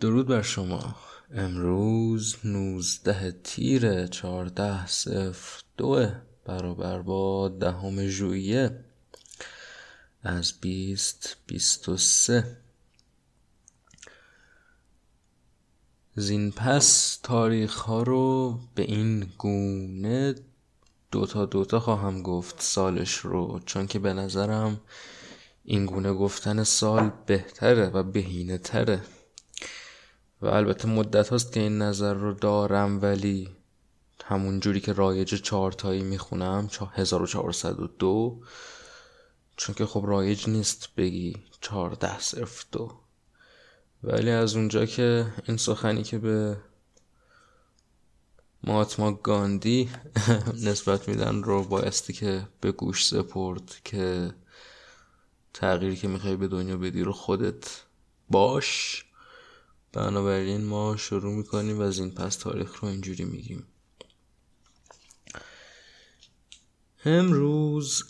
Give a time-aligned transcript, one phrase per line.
[0.00, 0.96] درود بر شما.
[1.34, 6.08] امروز نوزده تیر چهارده صفر دو
[6.44, 8.84] برابر با دهم ژوئیه
[10.22, 12.56] از بیست بیست و سه.
[16.14, 20.34] زین پس تاریخ ها رو به این گونه
[21.10, 24.80] دوتا دوتا خواهم گفت سالش رو چون که به نظرم
[25.64, 29.00] این گونه گفتن سال بهتره و بهینه تره
[30.42, 33.48] و البته مدت هاست که این نظر رو دارم ولی
[34.24, 38.40] همون جوری که رایج چهارتایی می‌خونم 1402
[39.56, 42.92] چون که خب رایج نیست بگی چهارده صرف دو.
[44.02, 46.56] ولی از اونجا که این سخنی که به
[48.64, 49.90] ماتما گاندی
[50.68, 54.34] نسبت میدن رو بایستی که به گوش سپرد که
[55.54, 57.82] تغییری که می‌خوای به دنیا بدی رو خودت
[58.28, 59.04] باش.
[59.92, 63.66] بنابراین ما شروع می‌کنیم و از این پس تاریخ رو اینجوری میگیم.
[67.04, 68.04] امروز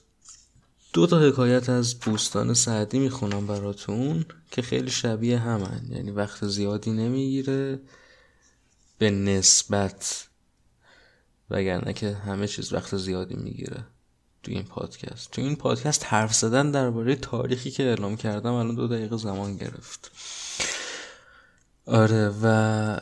[0.93, 5.87] دو تا حکایت از بوستان سعدی می‌خونم براتون که خیلی شبیه همن.
[5.91, 7.81] یعنی وقت زیادی نمی‌گیره
[8.99, 10.29] به نسبت
[11.51, 13.87] وگرنه که همه چیز وقت زیادی می‌گیره
[14.43, 15.31] تو این پادکست.
[15.31, 20.11] تو این پادکست حرف زدن درباره تاریخی که اعلام کردم الان دو دقیقه زمان گرفت.
[21.91, 22.97] آره و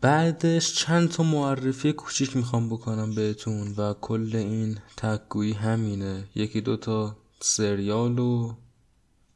[0.00, 6.24] بعدش چند تا معرفی کوچیک می‌خوام بکنم بهتون و کل این تکگویی همینه.
[6.34, 8.54] یکی دو تا سریال و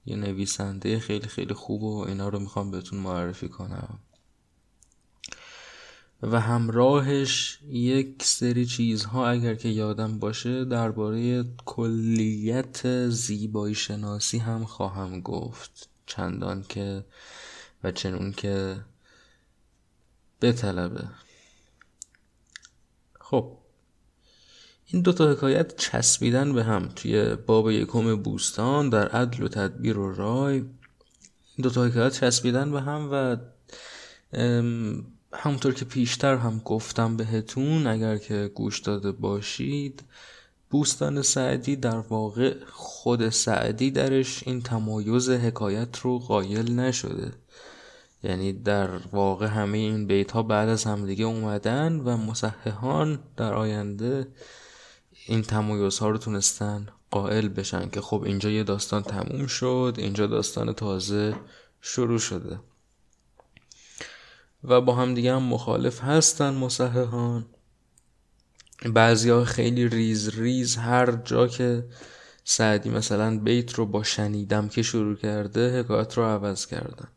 [0.07, 3.99] یه نویسنده خیلی خیلی خوب و اینا رو می‌خوام بهتون معرفی کنم.
[6.23, 15.21] و همراهش یک سری چیزها اگر که یادم باشه درباره کلیت زیبایی شناسی هم خواهم
[15.21, 15.89] گفت.
[16.07, 17.05] چندان که
[17.85, 18.77] و چنون که
[20.43, 21.05] بطلبه
[23.21, 23.59] خب
[24.87, 30.15] این دوتا حکایت چسبیدن به هم توی باب یکم بوستان در عدل و تدبیر و
[30.15, 30.55] رای.
[30.55, 33.37] این دوتا حکایت چسبیدن به هم و
[35.33, 40.03] همونطور که پیشتر هم گفتم بهتون اگر که گوش داده باشید
[40.71, 47.33] بوستان سعدی در واقع خود سعدی درش این تمایز حکایت رو قایل نشده.
[48.23, 54.29] یعنی در واقع همه این بیت ها بعد از همدیگه اومدن و مصححان در آینده
[55.27, 60.27] این تمایز ها رو تونستن قائل بشن که خب اینجا یه داستان تموم شد اینجا
[60.27, 61.35] داستان تازه
[61.81, 62.61] شروع شده.
[64.65, 67.47] و با هم دیگه هم مخالف هستن مصححان.
[68.87, 71.85] بعضی ها خیلی ریز ریز هر جا که
[72.45, 77.09] سعدی مثلا بیت رو با شنیدم که شروع کرده حکایت رو عوض کردن.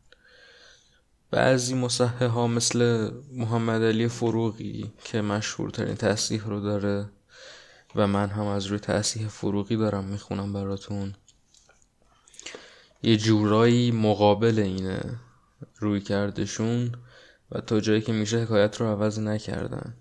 [1.30, 7.10] بعضی مصحه ها مثل محمد علی فروغی که مشهورترین تصحیح رو داره
[7.96, 11.14] و من هم از روی تصحیح فروغی دارم می‌خونم براتون.
[13.02, 15.00] یه جورایی مقابل اینه
[15.78, 16.92] روی کردشون
[17.52, 19.94] و تا جایی که میشه حکایت رو عوض نکردن.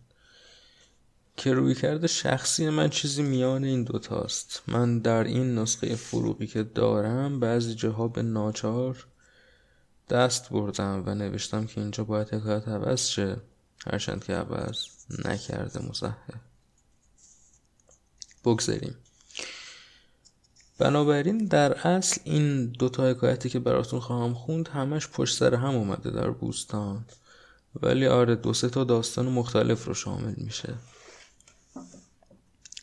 [1.37, 6.63] که روی کرده شخصی من چیزی میان این دوتاست من در این نسخه فروغی که
[6.63, 9.07] دارم بعضی جاها به ناچار
[10.09, 13.37] دست بردم و نوشتم که اینجا باید حکایت عوض شه.
[13.91, 14.87] هرچند که عوض
[15.25, 16.15] نکرده مصحح.
[18.45, 18.95] بگذاریم.
[20.77, 26.11] بنابراین در اصل این دوتا حکایتی که براتون خواهم خوند همش پشت سر هم اومده
[26.11, 27.05] در بوستان.
[27.81, 30.73] ولی آره دو سه تا داستان مختلف رو شامل میشه.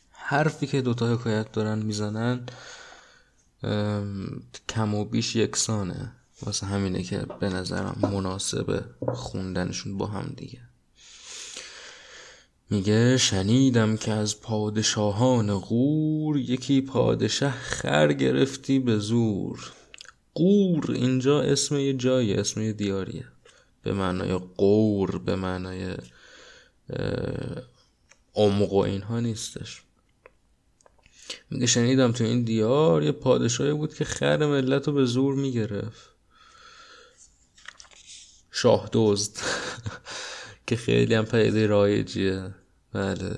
[0.09, 2.45] حرفی که دوتا حکایت دارن می‌زنن
[4.69, 6.11] کم و بیش یکسانه.
[6.41, 8.83] واسه همینه که به نظرم مناسبه
[9.13, 10.59] خوندنشون با هم دیگه.
[12.69, 19.71] میگه شنیدم که از پادشاهان غور یکی پادشه خر گرفتی به زور.
[20.33, 23.25] قور اینجا اسم یه جایی اسم یه دیاریه.
[23.83, 25.97] به معنای قور به معنای
[28.35, 29.81] عمق و اینها نیستش.
[31.49, 36.12] میگه شنیدم تو این دیار یه پادشاهی بود که خر ملت رو به زور می‌گرفت.
[38.55, 39.37] شاه دزد
[40.67, 42.55] که خیلی هم پیده رایجیه.
[42.93, 43.37] بله.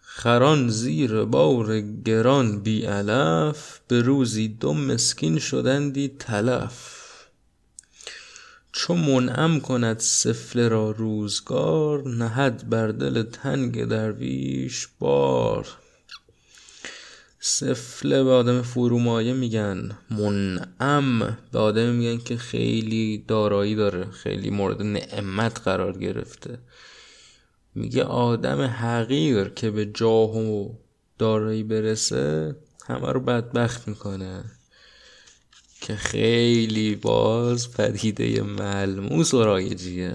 [0.00, 6.98] خران زیر بار گران بی علف به روزی دو مسکین شدندی تلف.
[8.72, 15.68] چو منعم کند سفله را روزگار نهد بر دل تنگ درویش بار.
[17.40, 19.98] سفله به آدم فرومایه میگن.
[20.10, 21.38] منعم.
[21.52, 24.10] به آدم میگن که خیلی دارایی داره.
[24.10, 26.58] خیلی مورد نعمت قرار گرفته.
[27.74, 30.74] میگه آدم حقیر که به جاه و
[31.18, 32.56] دارایی برسه
[32.86, 34.44] همه رو بدبخت می‌کنه.
[35.80, 40.14] که خیلی باز پدیده ملموس و رایجیه.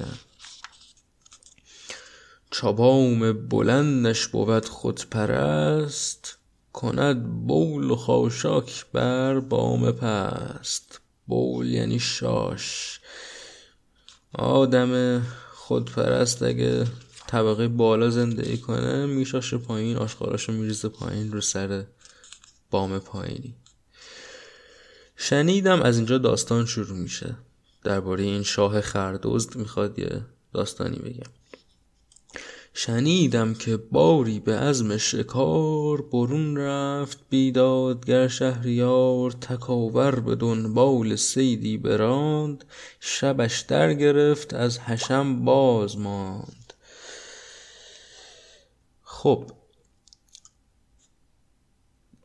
[2.51, 6.37] چابام بلندش بود خود پرست
[6.73, 10.99] کند بول و خاشاک بر بام پست.
[11.27, 12.99] بول یعنی شاش.
[14.33, 15.21] آدم
[15.53, 16.87] خودپرست اگه
[17.27, 21.83] طبقه بالا زندگی کنه میشاشه پایین آشقاراشو میریزه پایین رو سر
[22.71, 23.55] بام پایینی.
[25.15, 27.35] شنیدم از اینجا داستان شروع میشه.
[27.83, 31.31] درباره این شاه خردوزد می‌خواد یه داستانی بگم
[32.73, 42.65] شنیدم که باری به عزم شکار برون رفت بیدادگر شهریار تکاور به دنبال سیدی براند
[42.99, 46.73] شبش در گرفت از حشم باز ماند.
[49.03, 49.51] خب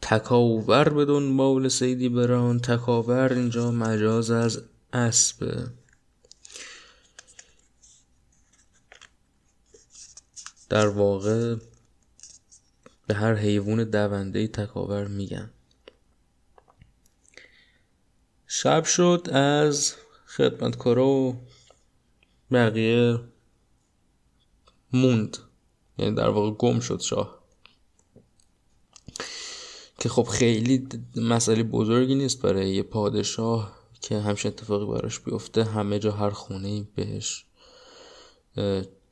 [0.02, 4.62] تکاور به دنبال سیدی براند تکاور اینجا مجاز از
[4.92, 5.66] اسبه
[10.68, 11.56] در واقع
[13.06, 15.50] به هر حیوان دونده تکاور میگن.
[18.46, 19.94] شب شد از
[20.26, 21.36] خدمتکارا و
[22.50, 23.20] بقیه
[24.92, 25.36] موند.
[25.98, 27.38] یعنی در واقع گم شد شاه.
[29.98, 35.64] که خب خیلی مسئله بزرگی نیست برای یه پادشاه که همچین اتفاقی براش بیفته.
[35.64, 37.44] همه جا هر خونه بهش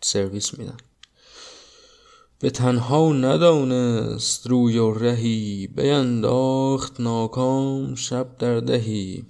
[0.01, 0.77] سرویس میدن.
[2.39, 9.25] به تنها ندانست روی و رهی بینداخت ناکام شب در دهی.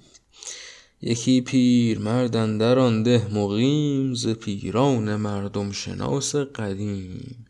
[1.01, 7.45] یکی پیر مرد اندر آن ده مقیم ز پیران مردم شناس قدیم.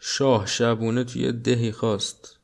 [0.00, 2.38] شاه شبونه توی دهی خواست.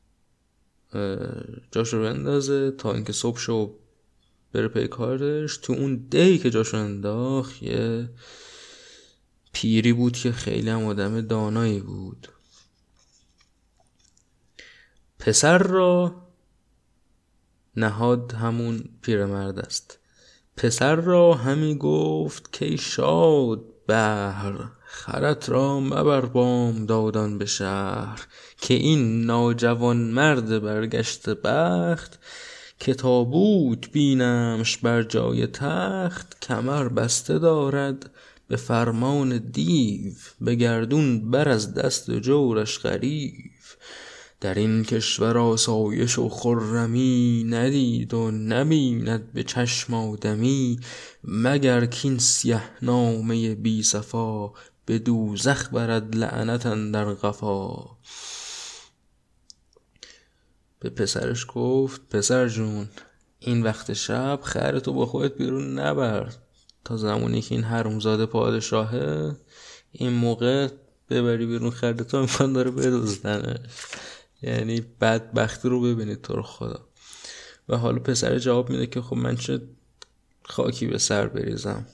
[1.71, 3.73] جاشو بندازه تا اینکه صبح شو
[4.53, 5.57] بره پی کارش.
[5.57, 8.09] تو اون دهی که جاشو انداخت یه
[9.61, 12.27] پیری بود که خیلی هم آدم دانایی بود.
[15.19, 16.15] پسر را
[17.75, 19.99] نهاد همون پیرمرد است.
[20.57, 28.27] پسر را همی گفت که شاد بهر خرت را مبر بام دادان به شهر
[28.61, 32.19] که این ناجوان مرد برگشت بخت
[32.79, 38.09] که تابوت بینمش بر جای تخت کمر بسته دارد.
[38.47, 43.75] به فرمان دیو به گردون بر از دست جورش غریف
[44.41, 50.79] در این کشور آسایش و خرمی ندید و نبیند به چشم آدمی
[51.23, 54.51] مگر کین سیه نامه بی صفا
[54.85, 57.85] به دوزخ برد لعنت اندر قفا.
[60.79, 62.89] به پسرش گفت پسر جون
[63.39, 66.33] این وقت شب خرتو با خودت بیرون نبر.
[66.87, 69.35] تا زمانی که این حرومزاده پادشاهه
[69.91, 70.67] این موقع
[71.09, 73.59] ببری بیرون خردتو امکان داره بدزدنش
[74.41, 76.87] یعنی بدبختی رو ببینید تو رو خدا.
[77.69, 79.61] و حالا پسر جواب میده که خب من چه
[80.43, 81.85] خاکی به سر بریزم.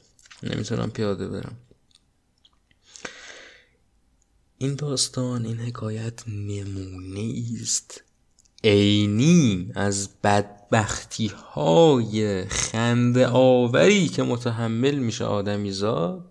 [0.43, 1.57] نمی‌تونم پیاده برم.
[4.57, 8.02] این داستان این حکایت نمونه است
[8.63, 16.29] عینی از بدبختی های خنده آوری که متحمل میشه آدمی زاد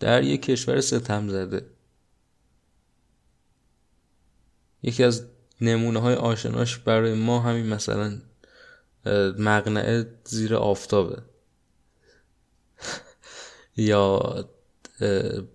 [0.00, 1.66] در یک کشور ستم زده.
[4.82, 5.26] یکی از
[5.60, 8.20] نمونه های آشناش برای ما همین مثلا
[9.38, 11.22] مقنعه زیر آفتابه.
[13.76, 14.20] یا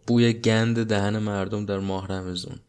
[0.07, 2.59] بوی گند دهن مردم در ماه رمزون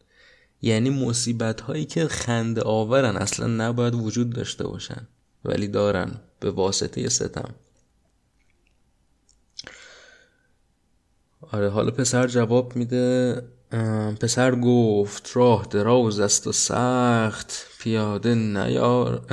[0.62, 5.08] یعنی مصیبت هایی که خنده آورن اصلا نباید وجود داشته باشن
[5.44, 7.54] ولی دارن به واسطه ستم.
[11.52, 13.42] آره حالا پسر جواب میده
[14.20, 19.26] پسر گفت راه دراز است و سخت پیاده نیار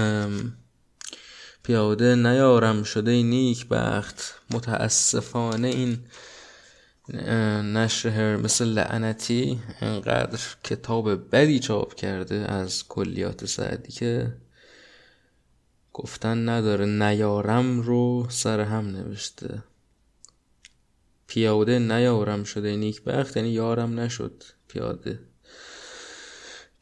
[1.63, 5.99] پیاده نیارم شده نیک بخت متاسفانه این
[7.09, 14.33] نشر مثل لعنتی انقدر کتاب بدی چاپ کرده از کلیات سعدی که
[15.93, 19.63] گفتن نداره نیارم رو سر هم نوشته.
[21.27, 25.19] پیاده نیارم شده نیک بخت یعنی یارم نشد پیاده.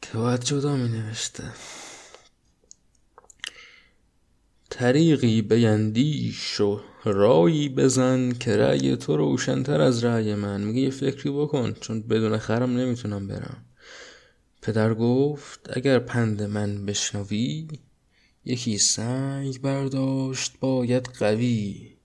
[0.02, 1.44] که باید جدا می نوشته.
[4.70, 6.80] طریقی بیندیش و
[7.12, 10.60] رایی بزن که رأی تو روشنتر از رأی من.
[10.60, 13.64] میگه یه فکری بکن چون بدون خرم نمی‌تونم برم.
[14.62, 17.68] پدر گفت اگر پند من بشنوی
[18.44, 21.96] یکی سنگ برداشت باید قوی.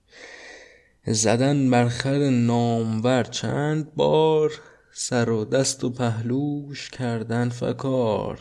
[1.07, 4.51] زدن بر خر نامور چند بار
[4.91, 8.39] سر و دست و پهلوش کردن فکار.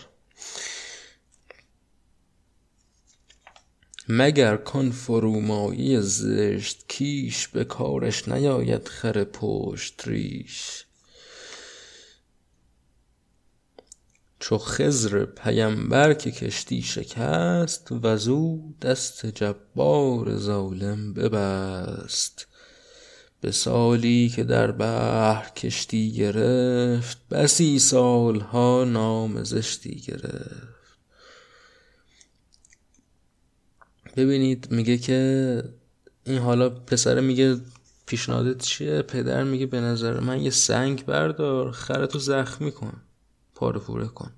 [4.13, 10.85] مگر کان فرومایی زشت کیش به کارش نیاید خر پشت ریش؟
[14.41, 22.47] چو خضر پیمبر که کشتی شکست وزو دست جبار ظالم ببست.
[23.41, 30.80] به سالی که در بحر کشتی گرفت بسی سالها نام زشتی گرفت.
[34.17, 35.63] ببینید میگه که
[36.25, 37.57] این حالا پسر میگه
[38.07, 43.03] پیشنهادت چیه؟ پدر میگه به نظر من یه سنگ بردار خرتو زخمی کن
[43.55, 44.31] پاره پوره کن.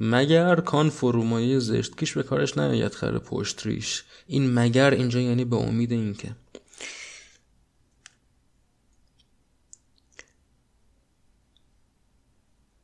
[0.00, 0.90] مگر کان
[1.58, 6.36] زشت کش به کارش نیاید خر پشت ریش این مگر اینجا یعنی به امید اینکه.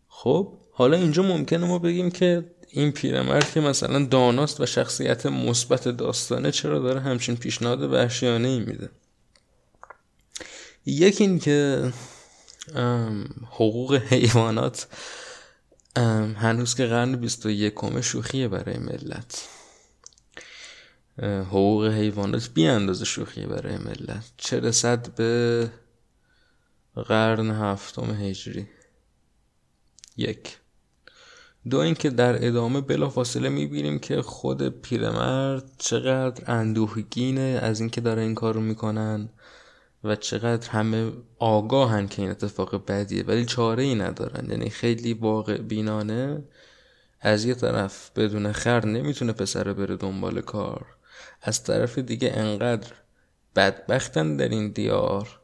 [0.08, 5.88] خب حالا اینجا ممکنه ما بگیم که این پیرمرد که مثلا داناست و شخصیت مثبت
[5.88, 8.90] داستانه چرا داره همچین پیشنهاد وحشیانه ای میده؟
[10.86, 11.92] یکی این که
[13.50, 14.86] حقوق حیوانات
[16.36, 19.48] هنوز که قرن بیست و یکم شوخیه برای ملت.
[21.22, 24.24] حقوق حیوانات بی اندازه شوخیه برای ملت.
[24.36, 25.70] چه رسد به
[26.94, 28.68] قرن هفتم هجری؟
[30.16, 30.58] یک.
[31.70, 38.34] دو اینکه در ادامه بلافاصله می‌بینیم که خود پیرمرد چقدر اندوهگینه از اینکه داره این
[38.34, 39.28] کارو می‌کنن
[40.04, 44.50] و چقدر همه آگاهن که این اتفاق بدیه ولی چاره ای ندارن.
[44.50, 46.44] یعنی خیلی واقع بینانه
[47.20, 50.86] از یه طرف بدون خر نمی‌تونه پسره بره دنبال کار.
[51.42, 52.92] از طرف دیگه انقدر
[53.56, 55.40] بدبختن در این دیار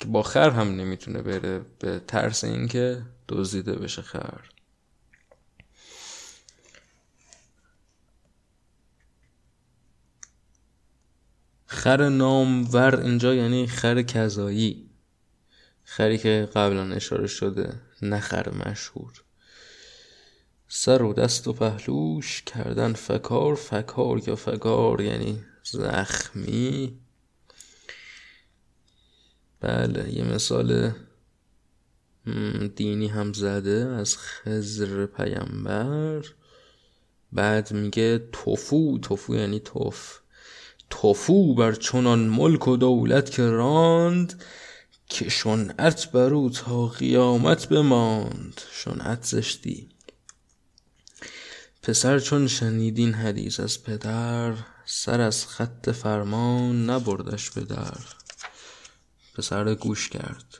[0.00, 4.40] که با خر هم نمی‌تونه بره به ترس اینکه دزدیده بشه خر.
[11.70, 14.90] خر نامور اینجا یعنی خر کذایی.
[15.84, 19.12] خری که قبلا اشاره شده نه خر مشهور.
[20.68, 26.98] سر و دست و پهلوش کردن فکار فکار یا فکار یعنی زخمی.
[29.60, 30.92] بله یه مثال
[32.76, 36.24] دینی هم زده از خزر پیمبر.
[37.32, 40.20] بعد میگه توفو توفو یعنی توف.
[40.90, 44.42] توفو بر چنان ملک و دولت که راند
[45.08, 48.60] که شنعت برو تا قیامت بماند.
[48.72, 49.88] شنعت زشتی.
[51.82, 54.54] پسر چون شنیدین حدیث از پدر
[54.84, 58.00] سر از خط فرمان نبردش به در.
[59.34, 60.58] پسر گوش کرد.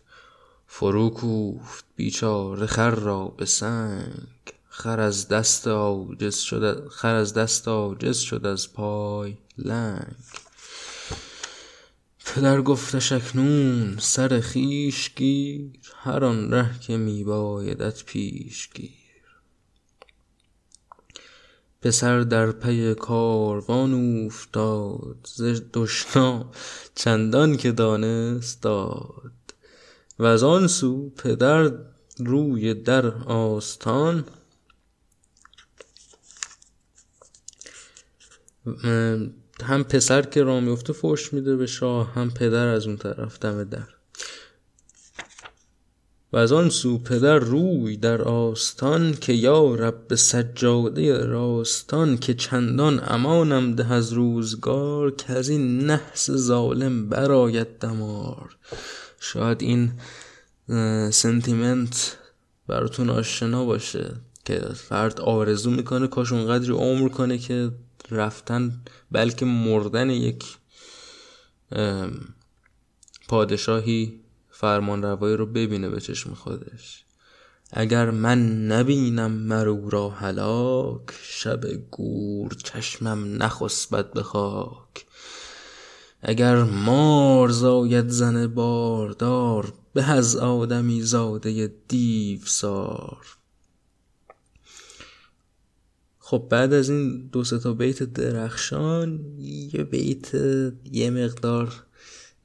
[0.66, 4.28] فرو کوفت بیچاره خر را به سنگ.
[4.68, 9.38] خر از دست عاجز شد خر از دست عاجز شد از پای.
[9.58, 10.16] لنگ.
[12.24, 18.92] پدر گفتش اکنون سر خویش گیر هر آن ره که می بایدت پیش گیر.
[21.82, 26.50] پسر در پی کاروان اوفتاد ز دشنا
[26.94, 29.32] چندان که دانست داد.
[30.18, 31.72] وز آن سو پدر
[32.18, 34.24] روی در آستان
[39.62, 43.64] هم پسر که راه میفته فوش میده به شاه هم پدر از اون طرف دم
[43.64, 43.88] در.
[46.32, 53.02] و از آن سو پدر روی در آستان که یا رب سجاده راستان که چندان
[53.06, 58.56] امانم ده از روزگار که از این نحس ظالم برآید دمار.
[59.20, 59.92] شاید این
[61.10, 62.16] سنتیمنت
[62.66, 67.70] براتون آشنا باشه که فرد آرزو می‌کنه کاش اونقدری عمر کنه که
[68.10, 70.44] رفتن بلکه مردن یک
[73.28, 77.04] پادشاهی فرمان روایی رو ببینه به چشم خودش.
[77.72, 85.06] اگر من نبینم مرو را هلاک شب گور چشمم نخسبد به خاک.
[86.22, 93.37] اگر مار زاید زن باردار به از آدمی زاده دیو سار
[96.30, 99.20] خب بعد از این دو تا بیت درخشان
[99.72, 100.34] یه بیت
[100.92, 101.84] یه مقدار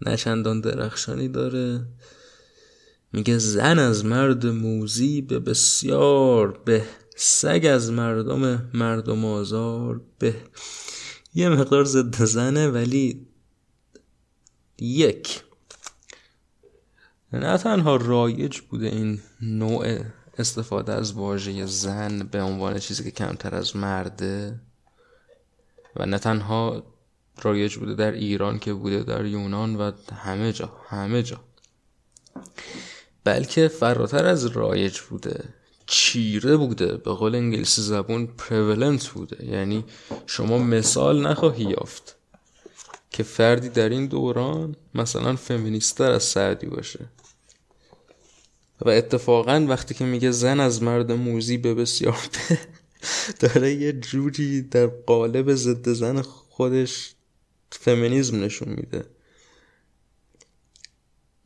[0.06, 1.86] نشندان درخشانی داره.
[3.14, 6.86] میگه زن از مرد موزی به بسیار به
[7.16, 10.36] سگ از مردم مردم آزار به.
[11.34, 13.28] یه مقدار ضد زنه ولی
[14.80, 15.44] یک.
[17.34, 20.00] نه تنها رایج بوده این نوع
[20.38, 24.60] استفاده از واژه زن به عنوان چیزی که کمتر از مرده
[25.96, 26.84] و نه تنها
[27.42, 31.40] رایج بوده در ایران که بوده در یونان و همه جا همه جا.
[33.24, 35.44] بلکه فراتر از رایج بوده
[35.86, 39.46] چیره بوده به قول انگلیسی زبون پریولنت بوده.
[39.46, 39.86] یعنی
[40.28, 42.16] شما مثال نخواهی یافت
[43.12, 47.00] که فردی در این دوران مثلا فمینیستر از سعدی باشه.
[48.82, 52.20] و اتفاقا وقتی که میگه زن از مرد موزی به بسیار
[53.40, 57.16] داره یه جوری در قالب ضد زن خودش
[57.72, 59.06] فمینیزم نشون میده.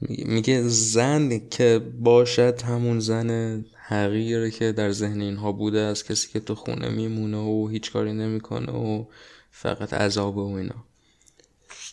[0.09, 6.39] میگه زن که باشد همون زن حقیره که در ذهن اینها بوده از کسی که
[6.39, 9.05] تو خونه میمونه و هیچ کاری نمی‌کنه و
[9.51, 10.85] فقط عذاب و اینا.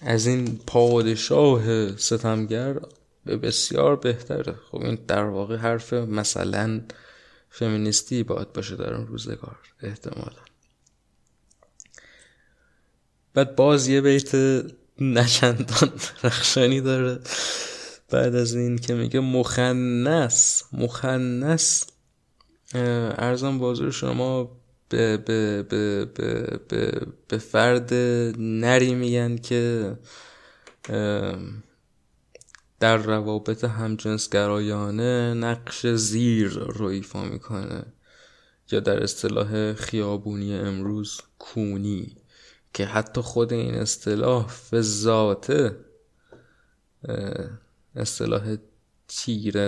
[0.00, 2.80] از این پادشاه ستمگر
[3.24, 4.54] به بسیار بهتره.
[4.70, 6.80] خب این در واقع حرف مثلا
[7.50, 10.42] فمینیستی باید باشه در اون روزگار احتمالا.
[13.34, 14.34] بعد باز یه بیت
[15.00, 15.92] نچندان
[16.24, 17.20] رخشانی داره.
[18.10, 21.86] بعد از این که میگه مخنس مخنس
[22.74, 27.94] ارزم بازور شما به, به, به, به, به, به فرد
[28.38, 29.92] نری میگن که
[32.84, 37.84] در روابط همجنسگرایانه نقش زیر رو ایفا می‌کنه
[38.70, 42.16] یا در اصطلاح خیابونی امروز کونی
[42.74, 44.50] که حتی خود این اصطلاح
[44.80, 45.76] ذاته
[47.96, 48.56] اصطلاح
[49.08, 49.58] تیر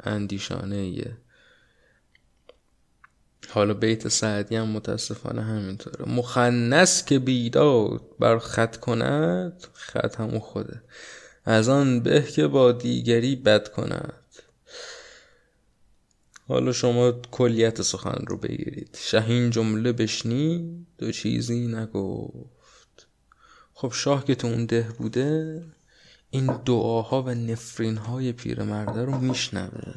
[0.00, 1.16] اندیشانه
[3.50, 6.08] حالا بیت سعدی هم متاسفانه همینطوره.
[6.08, 10.82] مخنس که بیداد بر خط کند خط همون خوده.
[11.44, 14.14] از آن به که با دیگری بد کند.
[16.48, 18.98] حالا شما کلیت سخن رو بگیرید.
[19.00, 23.06] شهین جمله بشنید دو چیزی نگفت.
[23.74, 25.62] خب شاه که تو اون ده بوده
[26.30, 29.94] این دعاها و نفرین های پیرمرده رو میشنوه.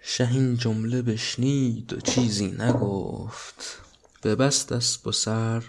[0.00, 3.80] شهین جمله بشنید و چیزی نگفت.
[4.22, 5.62] ببست دست با سر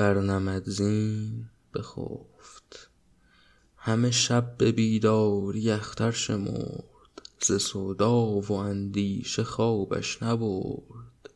[0.00, 2.90] برنمد زین بخفت.
[3.76, 11.30] همه شب به بیداری اختر شمرد ز سودا و اندیشه خوابش نبرد.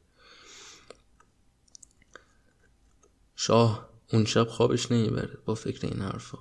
[3.36, 6.38] شاه اون شب خوابش نمی‌بره با فکر این حرفا.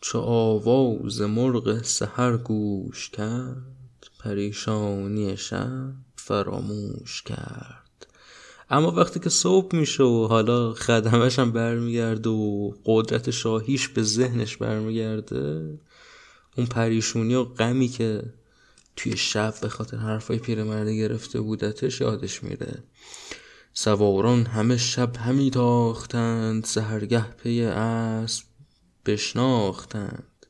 [0.00, 7.75] چو آواز مرغ سحر گوش کرد پریشانی شب فراموش کرد.
[8.70, 14.56] اما وقتی که صبح میشه و حالا خدمش هم برمیگرده و قدرت شاهیش به ذهنش
[14.56, 15.78] برمیگرده
[16.56, 18.22] اون پریشونی و غمی که
[18.96, 22.82] توی شب به خاطر حرفای پیرمرده گرفته بودتش یادش میره.
[23.72, 28.44] سواران همه شب همی تاختند سهرگه پی اسب
[29.06, 30.46] بشناختند.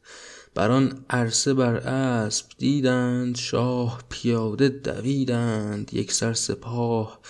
[0.55, 7.21] بر آن عرصه بر اسب دیدند شاه پیاده دویدند یک سر سپاه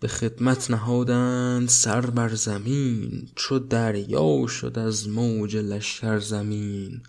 [0.00, 7.02] به خدمت نهادند سر بر زمین چو دریا شد از موج لشکر زمین.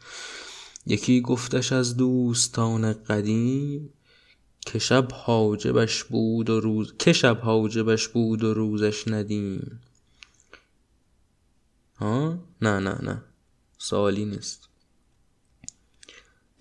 [0.86, 3.90] یکی گفتش از دوستان قدیم
[4.66, 9.82] که شب حاجبش بود و روز که شب حاجبش بود و روزش ندیم.
[11.96, 13.24] ها؟ نه نه نه.
[13.78, 14.71] سوالی نیست.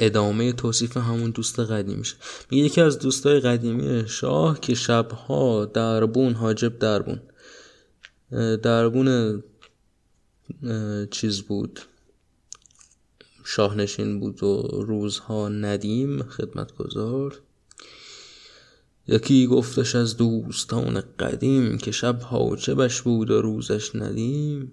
[0.00, 2.16] ادامه توصیف همون دوست قدیمیش
[2.50, 7.20] میگه یکی از دوستای قدیمی شاه که شبها دربون حاجب دربون.
[8.62, 9.42] دربون
[11.10, 11.80] چیز بود.
[13.44, 17.40] شاهنشین بود و روزها ندیم خدمت گذار
[19.08, 24.72] یکی گفتش از دوستان قدیم که شب حاجبش بود و روزش ندیم.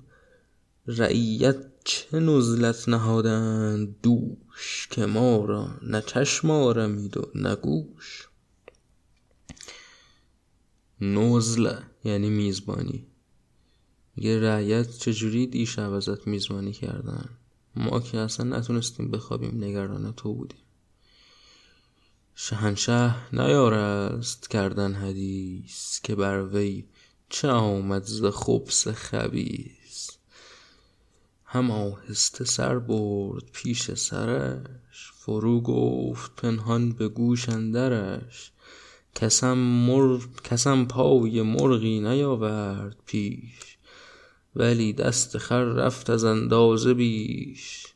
[0.88, 4.47] رعیت چه نزلت نهادند؟ دوش
[4.90, 8.28] که ما را نه چشم آرمید و نه گوش.
[11.02, 13.08] نزل یعنی میزبانی.
[14.16, 17.30] میگه رعیت چجوری دیشب ازت میزبانی کردن؟
[17.76, 20.60] ما که اصلا نتونستیم بخوابیم نگران تو بودیم.
[22.36, 26.86] شهنشه نیارست کردن حدیث که بر وی
[27.30, 28.26] چه آمد ز
[28.94, 29.77] خبیث.
[31.50, 35.12] هم آهسته سر برد پیش سرش.
[35.16, 38.52] فرو گفت پنهان به گوش اندرش.
[39.16, 40.20] کسم, مر...
[40.44, 43.78] کسم پای مرغی نیاورد پیش.
[44.56, 47.88] ولی دست خر رفت از اندازه بیش.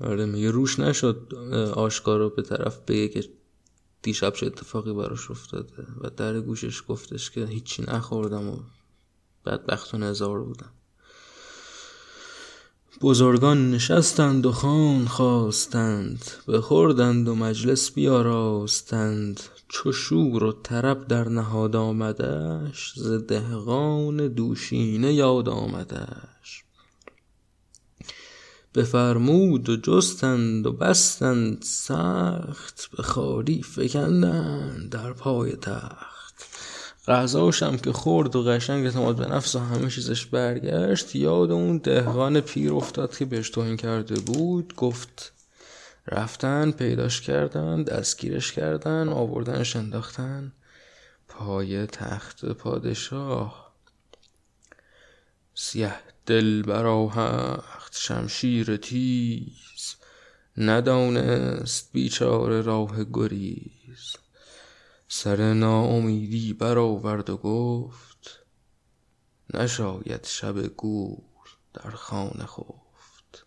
[0.00, 1.34] آره میگه روش نشد
[1.74, 3.24] آشکارا به طرف بگه که
[4.02, 5.86] دیشب چه اتفاقی براش افتاده.
[6.00, 8.60] و در گوشش گفتش که هیچی نخوردم و
[9.46, 10.70] بدبخت و نزار بودم.
[13.00, 16.24] بزرگان نشستند و خان خواستند.
[16.48, 19.40] بخوردند و مجلس بیاراستند.
[19.68, 26.64] چو شور و طرب در نهاد آمدش ز دهقان دوشینه یاد آمدش.
[28.74, 36.15] بفرمود و جستند و بستند سخت به خواری فکندند در پای تخت.
[37.08, 42.40] غذاشم که خورد و قشنگ اعتماد به نفس و همه چیزش برگشت یاد اون دهقان
[42.40, 44.74] پیر افتاد که بهش توهین کرده بود.
[44.76, 45.32] گفت
[46.08, 50.52] رفتن پیداش کردن دستگیرش کردن آوردنش انداختن
[51.28, 53.72] پای تخت پادشاه.
[55.54, 55.94] سیه
[56.26, 59.94] دل براهخت شمشیر تیز
[60.56, 63.75] ندانست بیچاره راه گریز.
[65.18, 68.44] سر ناامیدی برآورد و گفت
[69.54, 73.46] نشاید شب گور در خانه خفت.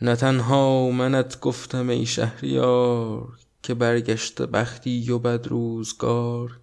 [0.00, 6.60] نه تنها منت گفتم ای شهریار که برگشته بختی و بد روزگار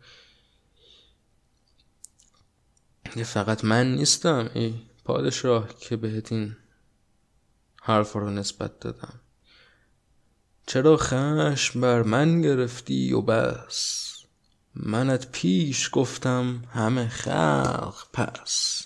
[3.24, 4.74] فقط من نیستم ای
[5.06, 6.56] پادشاه که بهت این
[7.82, 9.20] حرف رو نسبت دادم.
[10.70, 14.10] چرا خشم بر من گرفتی و بس؟
[14.76, 18.86] منت پیش گفتم همه خلق پس.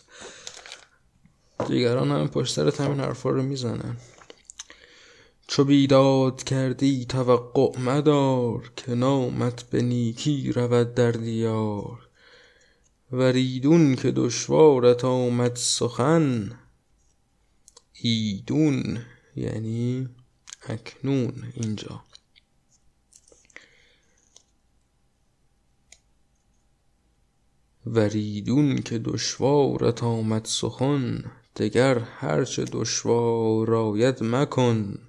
[1.68, 3.98] دیگران هم پشت سرت همین حرفا رو می‌زنن.
[5.48, 12.10] چو بیداد کردی توقع مدار که نامت به نیکی رود در دیار.
[13.12, 16.52] وریدون که دشوارت آمد سخن
[17.94, 19.00] ایدون
[19.36, 20.10] یعنی
[20.70, 22.04] اکنون اینجا.
[27.86, 31.24] وریدون که دشوارت آمد سخن
[31.56, 35.00] دگر هرچه دشوار آید مکن.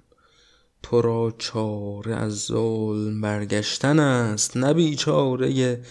[0.83, 5.81] تو را چاره از ظلم برگشتن است نه بیچاره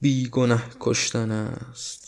[0.00, 2.03] بی گنه کشتن است.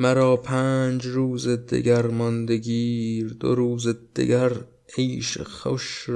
[0.00, 4.64] مرا پنج روز دگر مانده گیر دو روز دگر
[4.98, 6.08] عیش خوش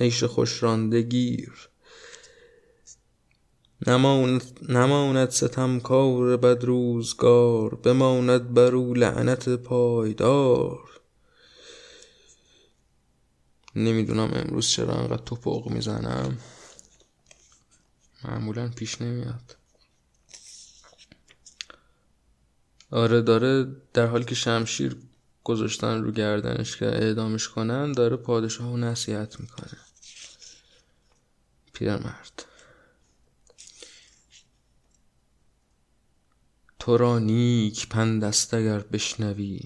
[0.00, 1.68] عیش خوش رانده گیر
[4.68, 11.00] نماند ستمکار بد روزگار بماند بر او لعنت پایدار.
[13.76, 16.38] نمی‌دونم امروز چرا انقدر توپق می‌زنم.
[18.24, 19.55] معمولا پیش نمیاد.
[22.90, 24.96] آره داره در حالی که شمشیر
[25.44, 29.78] گذاشتن رو گردنش که اعدامش کنن داره پادشاه رو نصیحت می‌کنه.
[31.72, 32.44] پیرمرد.
[36.78, 39.60] تو را نیک پند است اگر بشنوی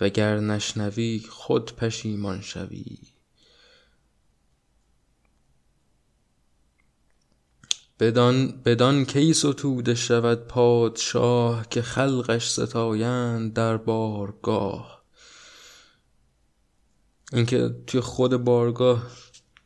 [0.00, 2.98] وگر نشنوی خود پشیمان شوی.
[8.64, 15.04] بدان کی ستوده شود پادشاه که خلقش ستایند در بارگاه.
[17.32, 19.06] اینکه توی خود بارگاه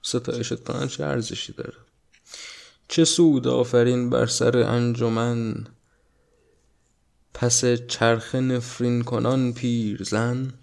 [0.03, 1.75] ستایشت کنن چه ارزشی داره؟
[2.89, 5.67] چه سود آفرین بر سر انجمن؟
[7.35, 10.55] پس چرخ نفرین کنان پیرزن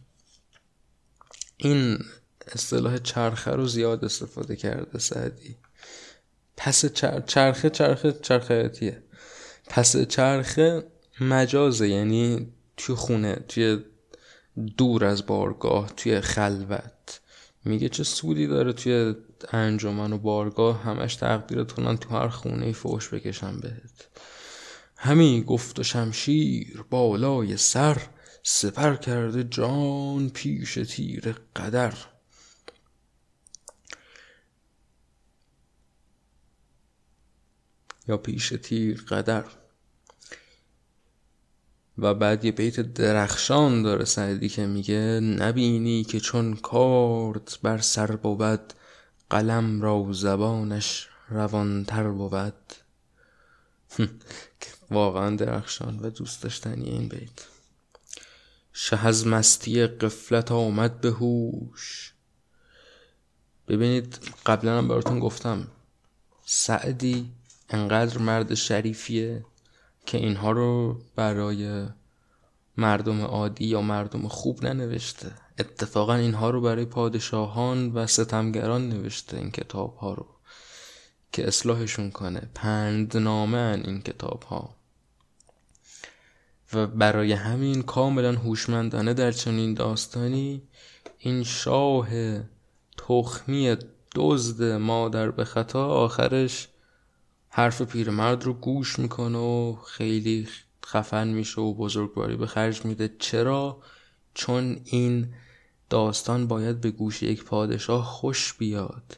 [1.57, 1.99] این
[2.47, 5.57] اصطلاح چرخه رو زیاد استفاده کرده سعدی.
[6.63, 6.85] پس
[7.27, 9.03] چرخه چرخه چرخه
[9.67, 10.83] پس چرخه
[11.21, 12.47] مجازه یعنی
[12.77, 13.79] توی خونه توی
[14.77, 17.21] دور از بارگاه توی خلوت.
[17.65, 19.15] میگه چه سودی داره توی
[19.51, 24.07] انجمن و بارگاه همش تقدیرت کنن تو هر خونه فوش بکشن بهت.
[24.97, 27.97] همی گفت و شمشیر بالای سر
[28.43, 31.93] سپر کرده جان پیش تیر قدر.
[38.07, 39.43] یا پیش تیر قدر.
[41.97, 48.15] و بعد یه بیت درخشان داره سعدی که میگه نبینی که چون کارد بر سر
[48.15, 48.73] بود
[49.29, 52.73] قلم را زبانش روانتر بود.
[54.91, 57.47] واقعا درخشان و دوست داشتنی این بیت.
[58.73, 62.13] شه از مستی قفلت آمد به هوش.
[63.67, 65.67] ببینید قبلا هم براتون گفتم
[66.45, 67.31] سعدی
[67.71, 69.45] انقدر مرد شریفیه
[70.05, 71.85] که اینها رو برای
[72.77, 75.31] مردم عادی یا مردم خوب ننوشته.
[75.59, 80.25] اتفاقا اینها رو برای پادشاهان و ستمگران نوشته این کتاب ها رو
[81.31, 82.49] که اصلاحشون کنه.
[82.55, 84.75] پندنامه این کتاب ها
[86.73, 90.61] و برای همین کاملا هوشمندانه در چنین داستانی
[91.19, 92.07] این شاه
[92.97, 93.77] تخمی
[94.15, 96.67] دزد مادر به خطا آخرش
[97.53, 100.47] حرف پیرمرد رو گوش می‌کنه و خیلی
[100.85, 103.15] خفن میشه و بزرگواری به خرج میده.
[103.19, 103.81] چرا؟
[104.33, 105.33] چون این
[105.89, 109.17] داستان باید به گوش یک پادشاه خوش بیاد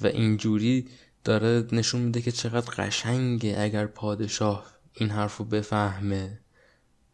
[0.00, 0.88] و اینجوری
[1.24, 6.40] داره نشون میده که چقدر قشنگه اگر پادشاه این حرف رو بفهمه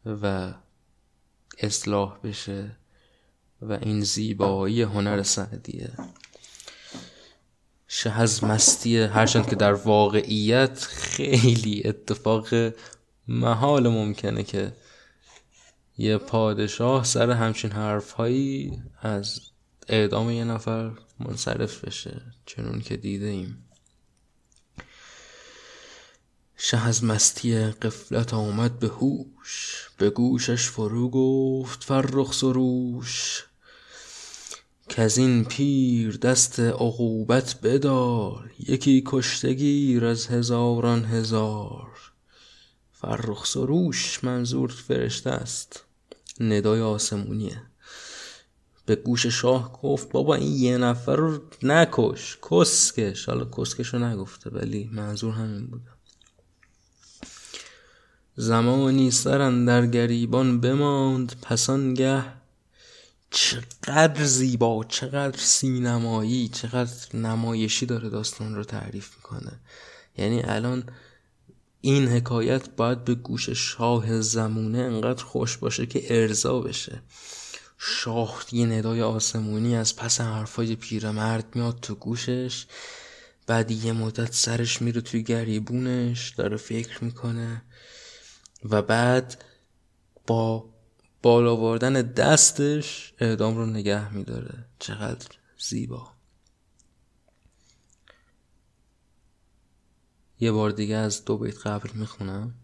[0.07, 0.55] و
[1.59, 2.77] اصلاح بشه
[3.63, 5.93] و این زیبایی هنر سعدیه
[7.95, 12.47] شه از مستی هرچند که در واقعیت خیلی اتفاق
[13.29, 14.73] محال ممکنه که
[15.99, 19.41] یه پادشاه سر همچین حرفهایی از
[19.89, 23.69] اعدام یه نفر منصرف بشه چنون که دیده ایم
[26.57, 33.45] شه از مستی قفلت آمد به هوش به گوشش فرو گفت فرخ سروش.
[34.97, 41.91] از این پیر دست عقوبت بدار یکی کشتگیر از هزاران هزار.
[42.93, 45.85] فرخ سروش منظور فرشته است
[46.41, 47.63] ندای آسمونیه.
[48.87, 53.29] به گوش شاه گفت بابا این یه نفر رو نکش کسکش.
[53.29, 55.91] حالا کسکش رو نگفته ولی منظور همین بوده
[58.37, 62.42] زمانی سرن در گریبان بماند پسانگه
[63.33, 69.61] چقدر زیبا چقدر سینمایی چقدر نمایشی داره داستان رو تعریف می‌کنه.
[70.17, 70.85] یعنی الان
[71.81, 77.03] این حکایت باید به گوش شاه زمونه انقدر خوش باشه که ارضا بشه.
[77.79, 82.67] شاه یه ندای آسمونی از پس حرفای پیرمرد میاد تو گوشش
[83.47, 87.63] بعد یه مدت سرش میره توی گریبونش داره فکر می‌کنه
[88.65, 89.45] و بعد
[90.27, 90.72] با
[91.23, 94.65] بالا آوردن دستش اعدام رو نگه میداره.
[94.79, 96.13] چقدر زیبا.
[100.41, 102.55] یه بار دیگه از دو بیت قبل می‌خونم.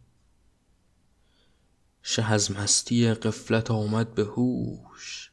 [2.02, 5.30] شه از مستی قفلت آمد به هوش.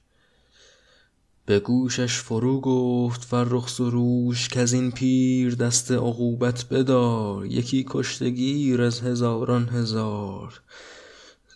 [1.46, 7.46] به گوشش فرو گفت فرخ سروش که از این پیر دست عقوبت بدار.
[7.46, 10.62] یکی کشتگیر از هزاران هزار.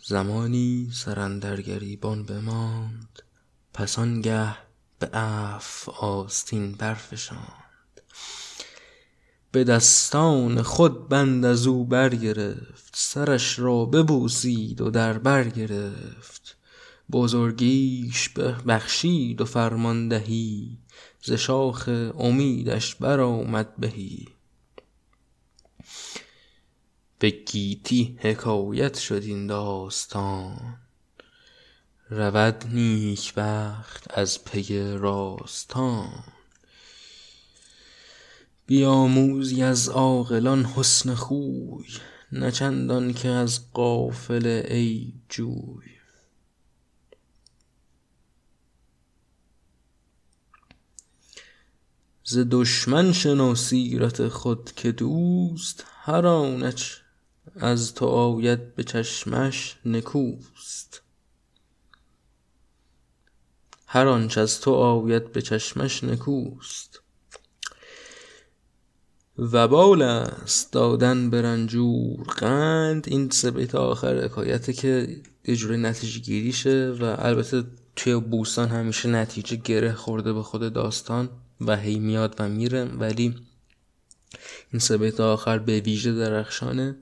[0.09, 3.21] زمانی سر گریبان بماند
[3.73, 4.55] پس آنگه
[4.99, 8.01] به عفو آستین برفشاند.
[9.51, 16.57] به دستان خود بند از او برگرفت سرش را ببوسید و در بر گرفت.
[17.11, 18.29] بزرگیش
[18.67, 20.77] بخشید و فرماندهی
[21.23, 24.38] ز شاخ امیدش برآمد بهی.
[27.19, 30.77] به گیتی حکایت شد این داستان.
[32.09, 36.23] رود نیکبخت از پی راستان.
[38.65, 41.85] بیاموزی از عاقلان حسن خوی
[42.31, 45.85] نه چندان که از غافل ای جوی.
[52.23, 56.93] ز دشمن شنو سیرت خود که دوست هر آنچ
[57.59, 61.01] از تو آید به چشمش نکوست.
[63.87, 67.01] هر آنچ از تو آید به چشمش نکوست.
[69.37, 73.05] وبال است دادن به رنجور قند.
[73.07, 77.63] این سه بیت آخر حکایته که یه جوری نتیجه گیریشه و البته
[77.95, 81.29] توی بوستان همیشه نتیجه گره خورده به خود داستان
[81.61, 83.35] و هی میاد و میره ولی
[84.71, 86.95] این سه بیت آخر به ویژه درخشانه.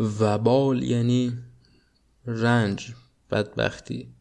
[0.00, 1.38] وبال یعنی
[2.26, 2.94] رنج
[3.30, 4.14] بدبختی.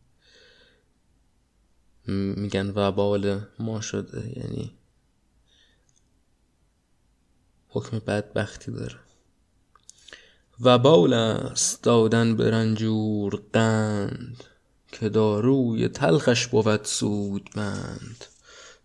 [2.07, 4.71] میگن وبال ما شده یعنی
[7.69, 8.99] حکم بدبختی داره.
[10.61, 14.43] و بال است دادن به رنجور قند
[14.91, 18.25] که داروی تلخش بود سودمند.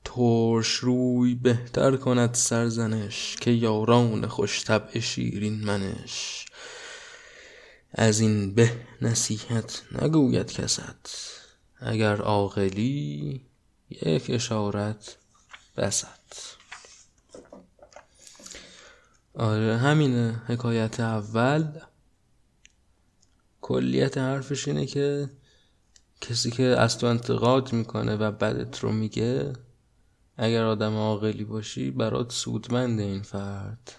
[0.04, 6.45] ترش روی بهتر کند سرزنش که یاران خوش طبع شیرین منش.
[7.98, 11.10] از این به نصیحت نگوید کست.
[11.80, 13.46] اگر عاقلی
[13.90, 15.16] یک اشارت
[15.76, 16.56] بست.
[19.34, 20.42] آره همینه.
[20.46, 21.80] حکایت اول.
[23.60, 25.30] کلیت حرفش اینه که
[26.20, 29.52] کسی که از تو انتقاد می‌کنه و بدت رو میگه
[30.36, 33.92] اگر آدم عاقلی باشی برات سودمنده این فرد.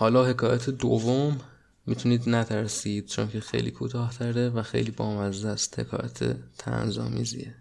[0.00, 1.40] حالا حکایت دوم
[1.86, 5.78] می‌تونید نترسید چون که خیلی کوتاه تره و خیلی بامزه است.
[5.78, 7.54] حکایت تنظامیزیه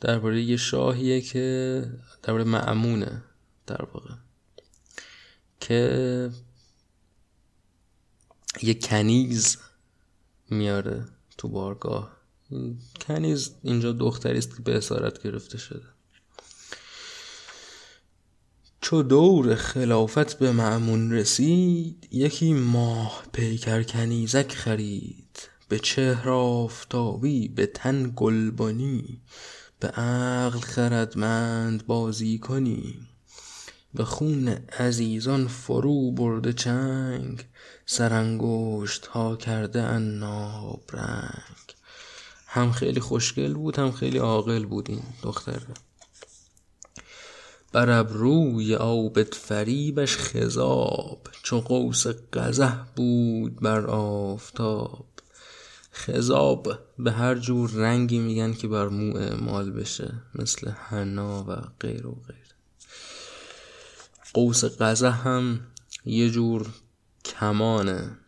[0.00, 1.84] درباره یه شاهیه که
[2.22, 3.22] درباره معمونه
[3.66, 4.14] در واقع
[5.60, 6.30] که
[8.62, 9.56] یه کنیز
[10.50, 11.04] میاره
[11.38, 12.16] تو بارگاه.
[13.00, 15.91] کنیز اینجا دختری است که به اسارت گرفته شده.
[18.84, 27.66] چو دور خلافت به معمون رسید یکی ماه پیکر کنیزک خرید به چهر آفتابی به
[27.66, 29.20] تن گلبانی
[29.80, 32.94] به عقل خردمند بازی کنی.
[33.94, 37.44] به خون عزیزان فرو برده چنگ
[39.10, 41.74] ها کرده عناب رنگ.
[42.46, 45.91] هم خیلی خوشگل بود هم خیلی عاقل بود این دختره.
[47.72, 55.06] بر ابروی عابد فریبش خضاب چو قوس قزح بود بر آفتاب.
[55.92, 62.06] خضاب به هر جور رنگی میگن که بر مو اعمال بشه مثل حنا و غیر
[62.06, 62.54] و غیر.
[64.34, 65.60] قوس قزح هم
[66.04, 66.66] یه جور
[67.24, 68.18] کمانه.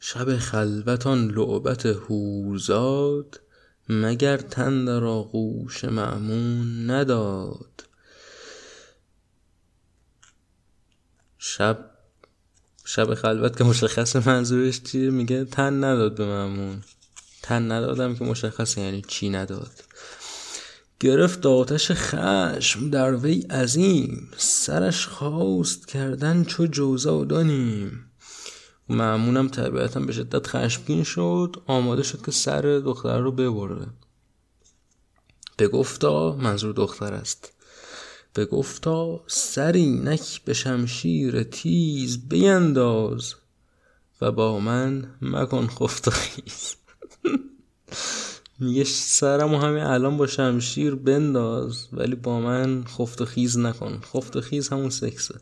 [0.00, 3.40] شب خلوتان لعبت هورزاد
[3.88, 7.84] مگر تن در آغوش مأمون نداد؟
[11.38, 11.90] شب
[12.84, 16.82] شب خلوت که مشخص منظورش چیه؟ میگه تن نداد به مأمون.
[17.42, 19.70] تن ندادم که مشخص یعنی چی نداد.
[21.00, 24.30] گرفت آتش خشم در وی عظیم.
[24.36, 28.07] سرش خواست کردن چو جوزادانیم
[28.88, 31.62] معمونم طبیعتا به شدت خشمگین شد.
[31.66, 33.86] آماده شد که سر دختر رو ببره.
[35.56, 37.52] به گفتا منظور دختر است.
[38.34, 43.34] به گفتا سری نک به شمشیر تیز بینداز
[44.20, 46.74] و با من مکن خفت و خیز
[48.60, 54.00] میگه سرمو همین الان با شمشیر بنداز ولی با من خفت خیز نکن.
[54.00, 55.34] خفت خیز همون سکسه.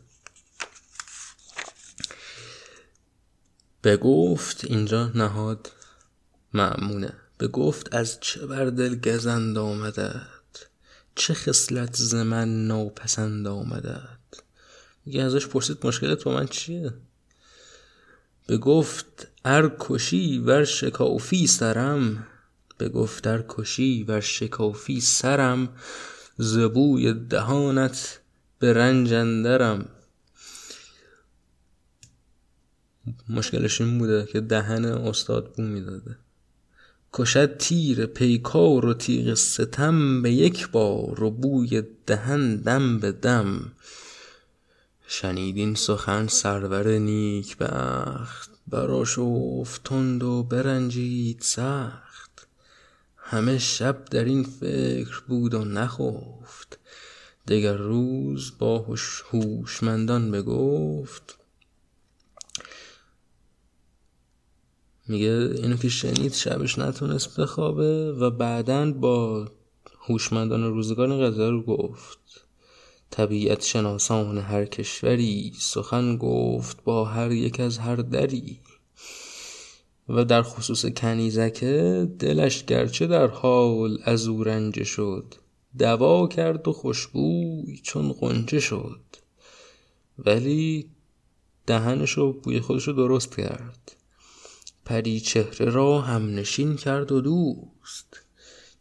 [3.87, 5.71] بگفت اینجا نهاد
[6.53, 10.27] معمونه بگفت از چه بر دل گزند آمدد
[11.15, 14.19] چه خصلت ز من ناپسند آمدد
[15.05, 16.93] میگه ازش پرسید مشکلت با من چیه؟
[18.49, 22.27] بگفت ار کشی ور شکافی سرم.
[22.79, 25.69] بگفت ار کشی ور شکافی سرم
[26.37, 28.19] زبوی دهانت
[28.59, 29.89] به رنج اندرم.
[33.29, 36.15] مشکلش این بوده که دهن استاد بو می‌داده.
[37.13, 43.71] کشد تیر پیکار و تیغ ستم به یک بار و بوی دهن دم به دم.
[45.07, 52.47] شنیدین سخن سرور نیک بخت براشفت تند و برنجید سخت.
[53.17, 56.79] همه شب در این فکر بود و نخفت.
[57.47, 58.97] دگر روز با
[59.31, 61.37] هوشمندان بگفت
[65.07, 69.47] میگه اینو که شنید شبش نتونست بخوابه و بعدا با
[70.07, 71.07] هوشمندان روزگار
[71.51, 72.47] رو گفت.
[73.09, 78.59] طبیعت شناسان هر کشوری سخن گفت با هر یک از هر دری.
[80.09, 85.35] و در خصوص کنیزکه دلش گرچه در حال از او رنجه شد
[85.77, 88.99] دوا کرد و خوشبوی چون قنچه شد.
[90.19, 90.89] ولی
[91.67, 93.96] دهنشو بوی خودشو درست کرد.
[94.87, 98.21] پری چهره را هم نشین کرد و دوست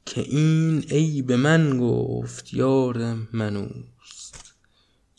[0.06, 4.54] که این ای به من گفت یار منوست.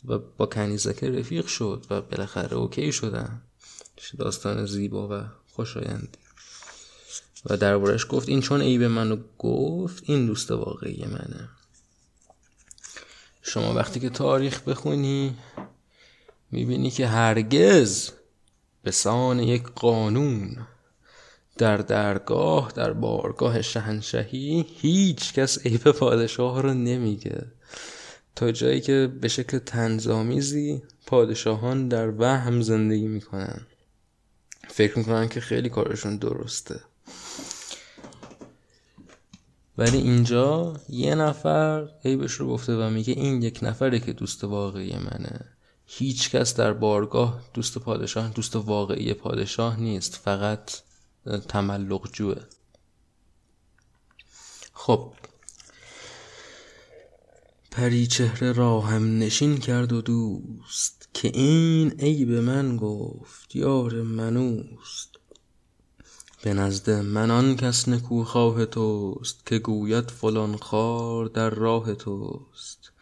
[0.04, 3.42] و با کنیزکه رفیق شد و بالاخره اوکی شدن.
[4.18, 6.18] داستان زیبا و خوشایندی.
[7.46, 11.48] و دربارش گفت این چون ای به منو گفت این دوست واقعی منه.
[13.42, 15.36] شما وقتی که تاریخ بخونی
[16.50, 18.10] می‌بینی که هرگز
[18.82, 20.66] به سان یک قانون
[21.58, 27.46] در درگاه در بارگاه شهنشهی هیچ کس عیب پادشاه رو نمیگه.
[28.36, 33.60] تا جایی که به شکل تنظامیزی پادشاهان در وهم زندگی می‌کنن.
[34.68, 36.80] فکر می‌کنن که خیلی کارشون درسته.
[39.78, 44.96] ولی اینجا یه نفر عیبش رو گفته و میگه این یک نفره که دوست واقعی
[44.96, 45.40] منه.
[45.86, 50.14] هیچ کس در بارگاه دوست پادشاه دوست واقعی پادشاه نیست.
[50.14, 50.70] فقط
[51.48, 52.42] تملق جوه
[54.72, 55.12] خب.
[57.70, 65.08] پری چهره را هم نشین کرد و دوست که این عیب من گفت یار منوست
[66.42, 72.92] به نزد من آن کس نکو خواه توست که گوید فلان خار در راه توست.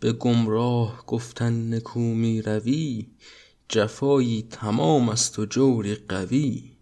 [0.00, 3.06] به گمراه گفتن نکو می روی
[3.68, 6.77] جفایی تمام است و جوری قوی.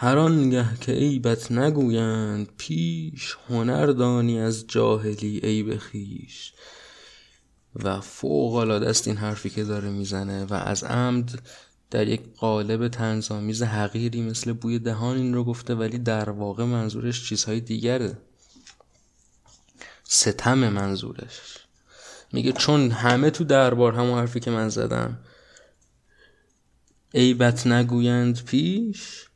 [0.00, 6.52] هر آنگه که عیبت نگویند پیش هنر دانی از جاهلی عیب خویش.
[7.74, 11.42] و فوق العاده است این حرفی که داره می‌زنه و از عمد
[11.90, 17.28] در یک قالب تنظامیز حقیری مثل بوی دهان این رو گفته ولی در واقع منظورش
[17.28, 18.18] چیزهای دیگره.
[20.04, 21.58] ستم منظورش.
[22.32, 25.18] میگه چون همه تو دربار همون حرفی که من زدم
[27.14, 29.27] عیبت نگویند پیش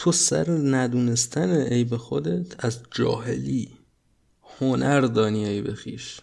[0.00, 3.78] تو سر ندونستن عیب خودت از جاهلی.
[4.60, 6.20] هنر دانی عیب خیش.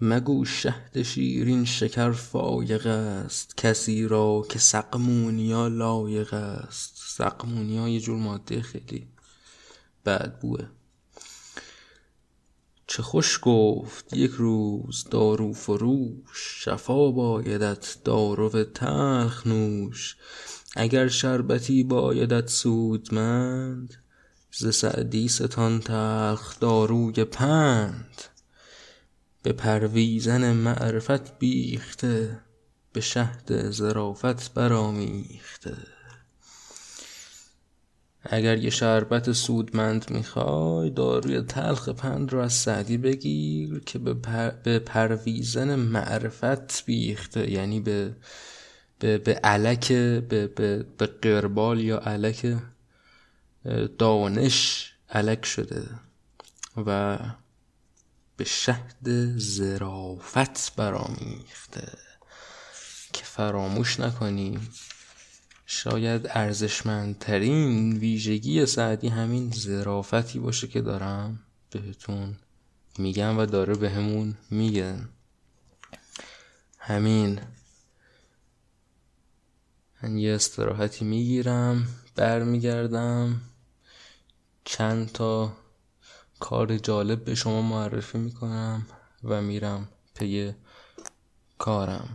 [0.00, 3.56] مگو شهد شیرین شکر فایق است.
[3.56, 6.94] کسی را که سقمونیا لایق است.
[6.96, 9.08] سقمونیا یه جور ماده خیلی
[10.06, 10.68] بد بوه.
[12.86, 16.64] چه خوش گفت یک روز دارو فروش.
[16.64, 20.16] شفا بایدت دارو تلخ نوش.
[20.78, 23.94] اگر شربتی بایدت سودمند
[24.52, 28.22] ز سعدی ستان تلخ داروی پند.
[29.42, 32.38] به پرویزن معرفت بیخته
[32.92, 35.76] به شهد ظرافت برآمیخته.
[38.22, 44.50] اگر یه شربت سودمند می‌خوای داروی تلخ پند رو از سعدی بگیر که به, پر...
[44.50, 48.16] به پرویزن معرفت بیخته یعنی به
[48.98, 52.56] به, به الک به, به, به غربال یا الک
[53.98, 55.88] دانش الک شده
[56.86, 57.18] و
[58.36, 61.88] به شهد زرافت برامیخته
[63.12, 64.68] که فراموش نکنیم
[65.66, 71.38] شاید ارزشمندترین ویژگی سعدی همین زرافتی باشه که دارم
[71.70, 72.36] بهتون
[72.98, 74.96] میگم و داره بهمون به میگه.
[76.78, 77.40] همین
[80.06, 81.86] من یه استراحتی می‌گیرم
[82.16, 83.40] برمیگردم
[84.64, 85.52] چند تا
[86.40, 88.86] کار جالب به شما معرفی می‌کنم
[89.24, 90.52] و میرم پی
[91.58, 92.08] کارم.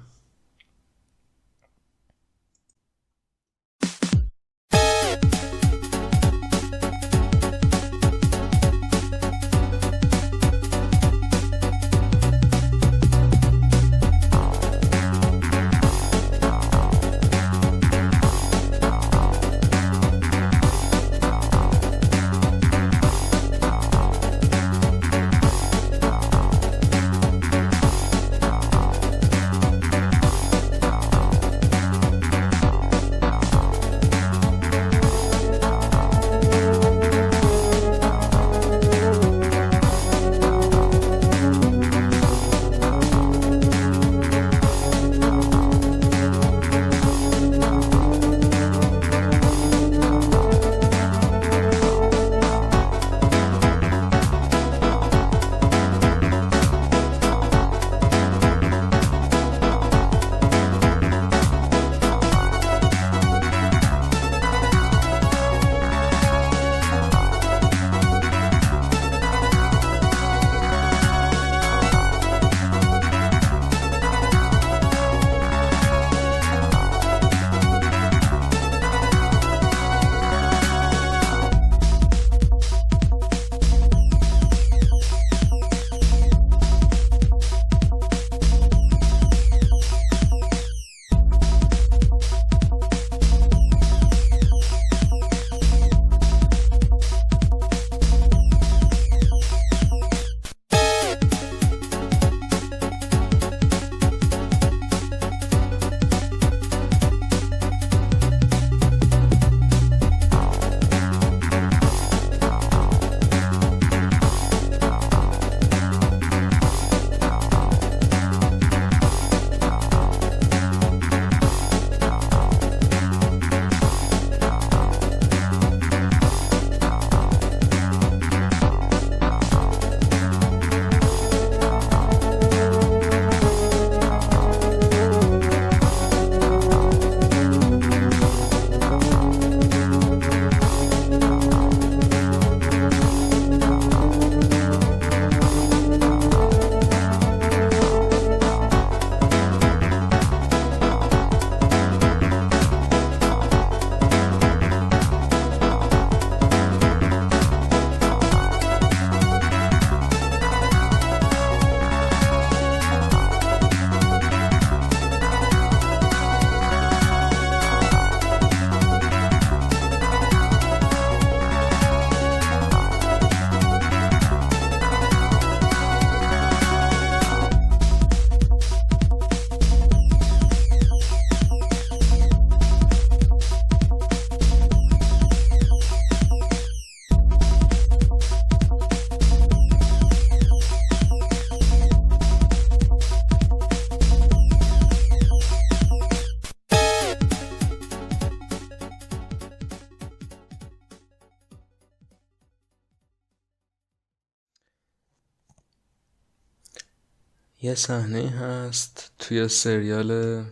[207.71, 210.43] یه صحنه هست توی سریال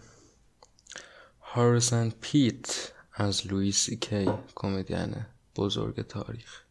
[1.42, 6.62] هارسن پیت از لویسی کی کمدین بزرگ تاریخ.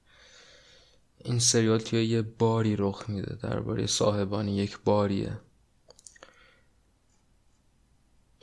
[1.18, 5.40] این سریال توی یه باری رخ میده درباره صاحبان یک باریه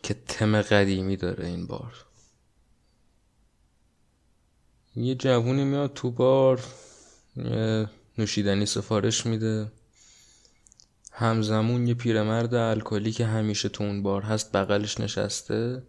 [0.03, 2.06] که تم قدیمی داره این بار.
[4.95, 6.64] یه جوونی میاد تو بار
[8.18, 9.72] نوشیدنی سفارش میده.
[11.18, 15.84] همزمون یه پیرمرد الکلی که همیشه تو اون بار هست بغلش نشسته.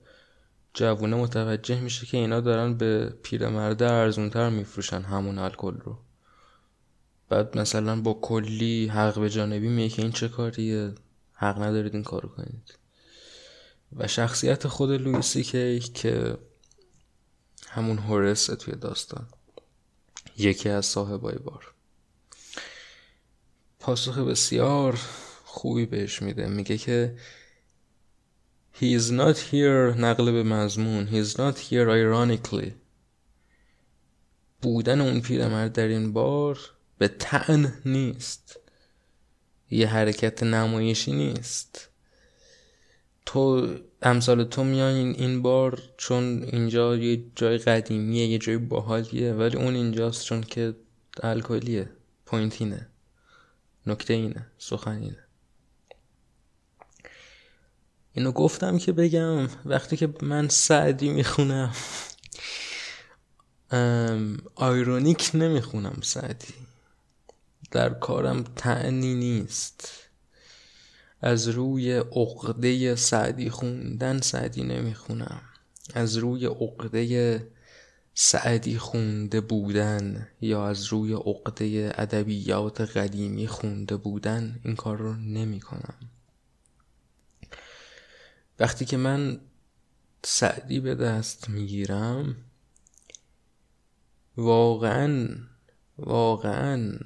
[0.74, 5.99] جوونه متوجه میشه که اینا دارن به پیرمرد ارزونتر میفروشن همون الکل رو.
[7.29, 10.95] بعد مثلا با کلی حق به جانبی میگه که این چه کاریه؟
[11.33, 12.79] حق ندارید این کارو کنید.
[13.97, 16.39] و شخصیت خود لویسی که که
[17.68, 19.27] همون هورسه توی داستان.
[20.39, 21.76] یکی از صاحبای بار.
[23.87, 25.01] پاسخ بسیار
[25.45, 26.47] خوبی بهش میده.
[26.47, 27.16] میگه که
[28.80, 31.07] He is not here نقل به مضمون.
[31.07, 32.70] He is not here ironically.
[34.62, 36.59] بودن اون پیرمرد در این بار
[36.99, 38.61] به تن نیست.
[39.70, 41.89] یه حرکت نمایشی نیست.
[43.26, 43.68] تو
[44.03, 49.74] امثال تو میان این بار چون اینجا یه جای قدیمیه یه جای باحالیه ولی اون
[49.74, 50.74] اینجاست چون که
[51.22, 51.89] الکلیه
[52.27, 52.89] point اینه
[53.87, 55.24] نکته اینه سخن اینه.
[58.12, 61.72] اینو گفتم که بگم وقتی که من سعدی می‌خونم
[64.55, 66.55] ironic نمی‌خونم سعدی.
[67.70, 69.93] در کارم طعنی نیست.
[71.20, 75.43] از روی عقده سعدی خوندن سعدی نمی‌خونم.
[75.95, 77.49] از روی عقده
[78.19, 85.61] سعدی خونده بودن یا از روی عقده ادبیات قدیمی خونده بودن این کار رو نمی
[85.61, 85.95] کنم.
[88.59, 89.41] وقتی که من
[90.25, 92.37] سعدی به دست می‌گیرم
[94.37, 95.29] واقعا
[95.99, 96.99] واقعا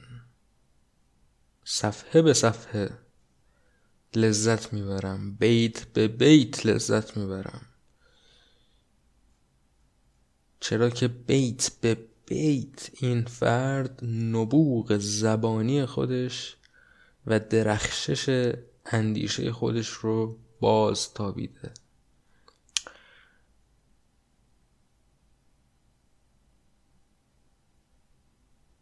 [1.65, 2.91] صفحه به صفحه
[4.15, 7.70] لذت می‌برم بیت به بیت لذت می‌برم
[10.61, 16.57] چرا که بیت به بیت این فرد نبوغ زبانی خودش
[17.27, 18.53] و درخشش
[18.87, 21.73] اندیشه خودش رو باز تابیده.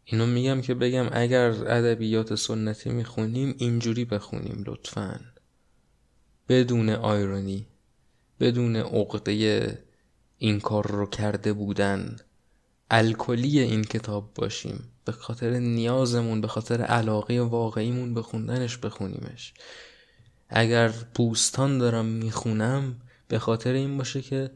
[0.05, 5.19] اینو میگم که بگم اگر ادبیات سنتی می‌خونیم اینجوری بخونیم لطفا.
[6.49, 7.67] بدون آیرونی
[8.39, 9.88] بدون عقده
[10.39, 12.15] این کار رو کرده بودن.
[12.91, 14.83] الکلی این کتاب باشیم.
[15.05, 19.53] به خاطر نیازمون به خاطر علاقه واقعیمون به خوندنش بخونیمش.
[20.49, 24.51] اگر بوستان دارم می‌خونم به خاطر این باشه که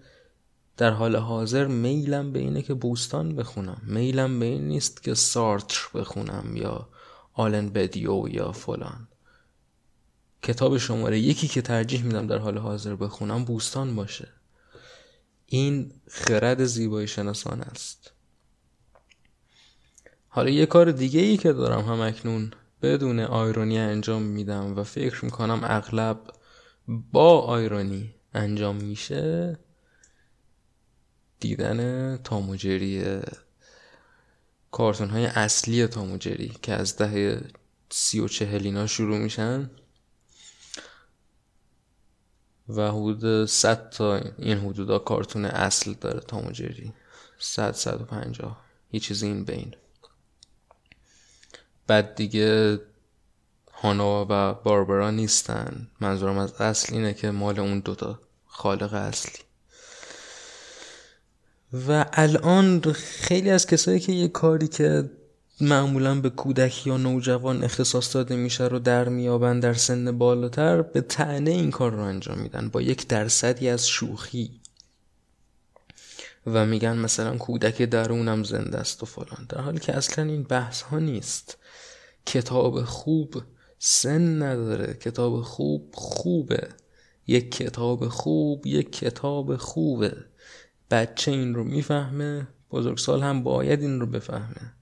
[0.77, 3.81] در حال حاضر میلم به اینه که بوستان بخونم.
[3.88, 6.89] میلم به این نیست که سارتر بخونم یا
[7.34, 9.07] آلن بدیو یا فلان.
[10.41, 14.27] کتاب شماره یکی که ترجیح میدم در حال حاضر بخونم بوستان باشه.
[15.53, 18.11] این خرد زیبایی شناسان است.
[20.27, 22.51] حالا یه کار دیگه ای که دارم هم اکنون
[22.81, 26.19] بدون آیرونی انجام میدم و فکر می‌کنم اغلب
[26.87, 29.59] با آیرونی انجام میشه
[31.39, 33.21] دیدن تاموجری
[34.71, 37.41] کارتون های اصلی تاموجری که از دهه
[37.89, 39.69] سی و چهلینا شروع میشن.
[42.70, 46.93] و حدود 100 تا این حدودا کارتون اصل داره تاموجری
[47.39, 48.57] 100 150
[48.91, 49.76] یه چیزی این بین.
[51.88, 52.80] بعد دیگه
[53.74, 55.88] هانا و باربرا نیستن.
[55.99, 59.43] منظورم از اصل اینه که مال اون دوتا خالق اصلی.
[61.88, 65.11] و الان خیلی از کسایی که یه کاری که
[65.64, 71.01] معمولا به کودک یا نوجوان اختصاص داده میشه رو در میابن در سن بالاتر به
[71.01, 74.61] تعنه این کار رو انجام میدن با یک درصدی از شوخی.
[76.47, 79.45] و میگن مثلا کودک درونم زنده است و فلان.
[79.49, 81.57] در حالی که اصلا این بحث ها نیست.
[82.26, 83.43] کتاب خوب
[83.80, 84.93] سن نداره.
[84.93, 86.68] کتاب خوب خوبه.
[87.28, 90.16] یک کتاب خوب یک کتاب خوبه.
[90.91, 94.74] بچه این رو می‌فهمه بزرگسال هم باید این رو بفهمه.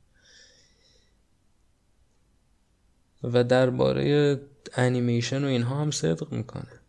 [3.24, 4.42] و درباره
[4.74, 6.80] انیمیشن و اینها هم صدق می‌کنه.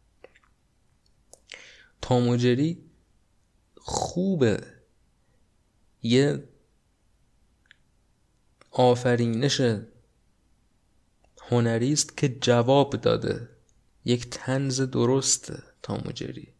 [2.02, 2.84] تاموجری
[3.76, 4.64] خوبه.
[6.02, 6.48] یه
[8.70, 9.60] آفرینش
[11.42, 13.48] هنری است که جواب داده.
[14.04, 16.54] یک تنز درسته تاموجری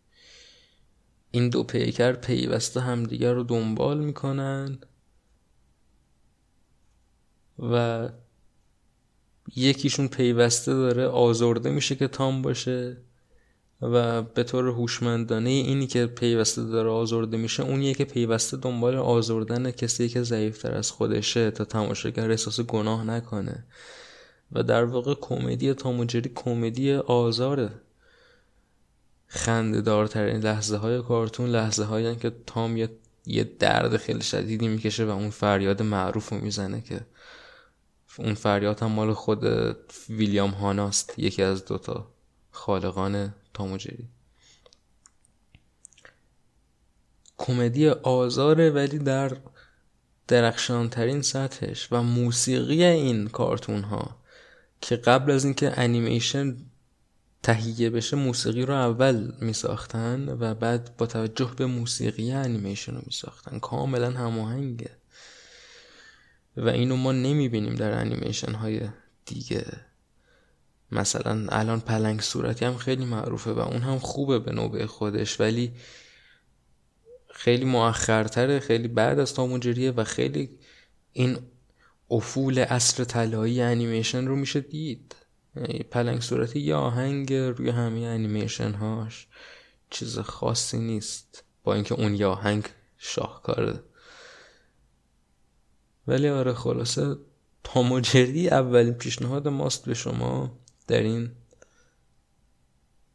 [1.31, 4.79] این دو پیکر پیوسته همدیگر رو دنبال می‌کنن
[7.59, 8.09] و
[9.57, 12.97] یکیشون پیوسته داره آزرده میشه که تام باشه
[13.83, 19.71] و به طور هوشمندانه اینی که پیوسته داره آزرده میشه اونیه که پیوسته دنبال آزردن
[19.71, 23.65] کسی که ضعیفتر از خودشه تا تماشاگر احساس گناه نکنه.
[24.53, 27.71] و در واقع کمدی تاموجری کمدی آزاره
[29.27, 32.89] خنده دارترین لحظه های کارتون لحظه هایی که تام
[33.27, 37.01] یه درد خیلی شدیدی می‌کشه و اون فریاد معروف رو می‌زنه که
[38.19, 39.45] اون فریاد هم مال خود
[40.09, 42.09] ویلیام هاناست یکی از دوتا
[42.51, 44.09] خالقان تاموجری
[47.39, 49.37] کمدی آزاره ولی در
[50.29, 54.17] درخشانترین سطحش و موسیقی این کارتون ها
[54.81, 56.57] که قبل از اینکه انیمیشن
[57.43, 63.03] تهیه بشه موسیقی رو اول می ساختن و بعد با توجه به موسیقی انیمیشن رو
[63.07, 64.91] می ساختن کاملا هماهنگه.
[66.57, 68.81] و اینو ما نمی بینیم در انیمیشن های
[69.27, 69.65] دیگه.
[70.93, 75.73] مثلا الان پلنگ صورتی هم خیلی معروفه و اون هم خوبه به نوبه خودش ولی
[77.31, 80.59] خیلی مؤخرتره خیلی بعد از تاموجریه و خیلی
[81.13, 81.39] این
[82.11, 85.15] افول اصر طلایی انیمیشن رو میشه دید.
[85.91, 89.27] پلنگ صورتی یا آهنگ روی همه انیمیشن هاش
[89.91, 91.45] چیز خاصی نیست.
[91.65, 92.65] با اینکه اون یا آهنگ
[92.99, 93.81] شاهکاره.
[96.07, 97.17] ولی آره خلاصه
[97.65, 101.31] تاموجری اولین پیشنهاد ماست به شما در این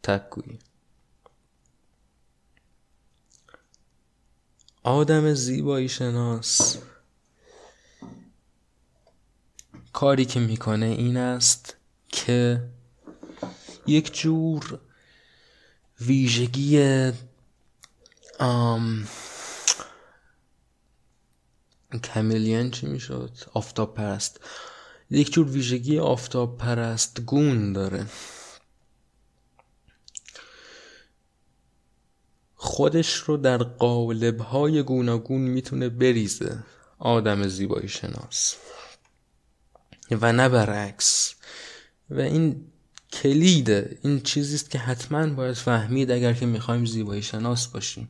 [0.04, 0.60] تکویی
[4.84, 6.78] آدم زیبایی شناس.
[9.94, 11.76] کاری که می‌کنه این است
[12.08, 12.64] که
[13.88, 14.80] یک جور
[16.02, 17.12] ویژگی
[18.40, 19.08] آم
[21.94, 24.40] کمیلین چی می‌شد؟ آفتاب پرست.
[25.10, 28.06] یک جور ویژگی آفتاب پرست گون داره.
[32.56, 36.64] خودش رو در قالب های گوناگون می‌تونه بریزه.
[37.00, 38.56] آدم زیبایی شناس.
[40.12, 41.36] و نه برعکس.
[42.10, 42.66] و این
[43.14, 48.10] کلیده این چیزیست که حتما باید فهمید اگر که می‌خوایم زیبایی شناس باشیم.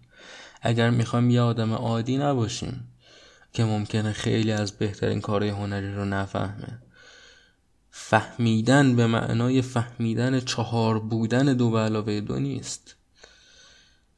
[0.61, 2.96] اگر می‌خوایم یه آدم عادی نباشیم.
[3.53, 6.81] که ممکنه خیلی از بهترین کارهای هنری رو نفهمه.
[7.89, 12.95] فهمیدن به معنای فهمیدن چهار بودن دو به علاوه دو نیست.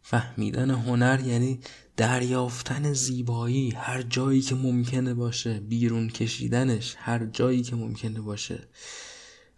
[0.01, 1.59] فهمیدن هنر یعنی
[1.97, 8.67] دریافتن زیبایی هر جایی که ممکنه باشه بیرون کشیدنش هر جایی که ممکنه باشه.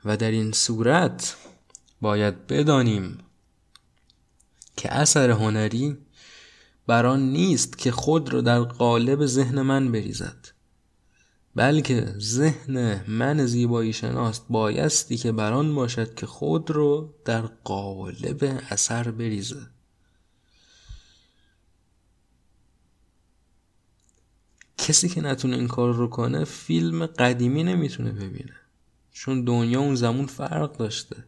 [0.05, 1.35] و در این صورت
[2.01, 3.17] باید بدانیم
[4.77, 5.97] که اثر هنری
[6.87, 10.47] بران نیست که خود را در قالب ذهن من بریزد.
[11.55, 19.11] بلکه ذهن من زیبایی شناست بایستی که بران باشد که خود رو در قالب اثر
[19.11, 19.67] بریزه.
[24.77, 28.55] کسی که نتونه این کار رو کنه فیلم قدیمی نمی‌تونه ببینه.
[29.11, 31.23] چون دنیا اون زمان فرق داشته.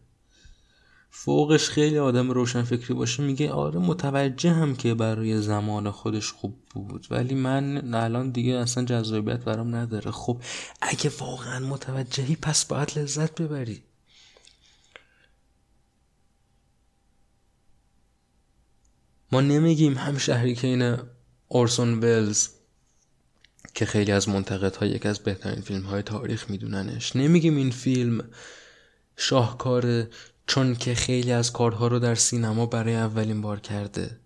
[1.16, 6.56] فوقش خیلی آدم روشن فکری باشه میگه آره متوجه هم که برای زمان خودش خوب
[6.74, 10.12] بود ولی من الان دیگه اصلا جذابیت برام نداره.
[10.12, 10.42] خب
[10.82, 13.84] اگه واقعا متوجهی پس باید لذت ببری.
[19.32, 20.98] ما نمیگیم هم شهری که این
[21.48, 22.48] اورسون ولز
[23.74, 27.16] که خیلی از منتقدها یک از بهترین فیلم های تاریخ میدوننش.
[27.16, 28.30] نمیگیم این فیلم
[29.16, 30.10] شاهکاره
[30.48, 34.20] چون که خیلی از کارها رو در سینما برای اولین بار کرده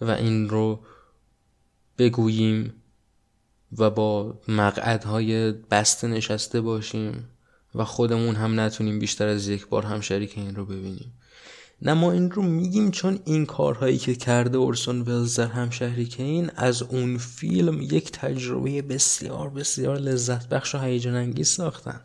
[0.00, 0.84] و این رو
[1.98, 2.74] بگوییم
[3.78, 7.28] و با مقعدهای بسته نشسته باشیم
[7.74, 11.12] و خودمون هم نتونیم بیشتر از یک بار هم شریک این رو ببینیم.
[11.82, 16.22] نه ما این رو میگیم چون این کارهایی که کرده اورسون ولز در همشهری که
[16.22, 22.00] این از اون فیلم یک تجربه بسیار بسیار لذت بخش و هیجان انگیز ساختن.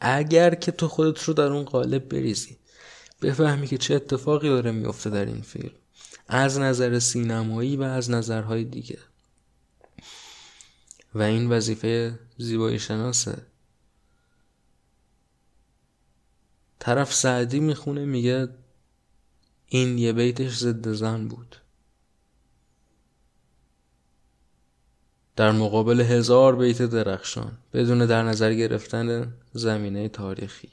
[0.00, 2.58] اگر که تو خودت رو در اون قالب بریزی
[3.22, 5.72] بفهمی که چه اتفاقی داره میفته در این فیلم.
[6.28, 8.98] از نظر سینمایی و از نظرهای دیگه.
[11.14, 13.46] و این وظیفه زیبایی شناسه.
[16.78, 18.48] طرف سعدی می‌خونه میگه
[19.66, 21.56] این یه بیتش ضد زن بود.
[25.36, 30.70] در مقابل هزار بیت درخشان بدون در نظر گرفتن زمینه تاریخی.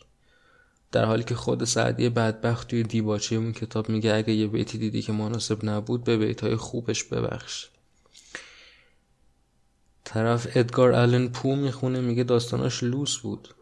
[0.91, 5.01] در حالی که خود سعدی بدبخت توی دیباچه اون کتاب میگه اگه یه بیتی دیدی
[5.01, 7.67] که مناسب نبود به بیتهای خوبش ببخش.
[10.03, 13.55] طرف ادگار آلن پو می‌خونه میگه داستاناش لوس بود.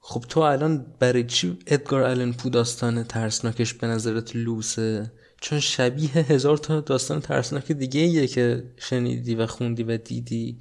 [0.00, 6.10] خب تو الان برای چی ادگار آلن پو داستان ترسناکش به نظرت لوسه؟ چون شبیه
[6.10, 10.58] هزار تا داستان ترسناک دیگه ایه که شنیدی و خوندی و دیدی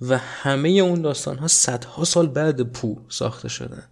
[0.00, 3.88] و همه اون داستان ها صدها سال بعد پو ساخته شدن.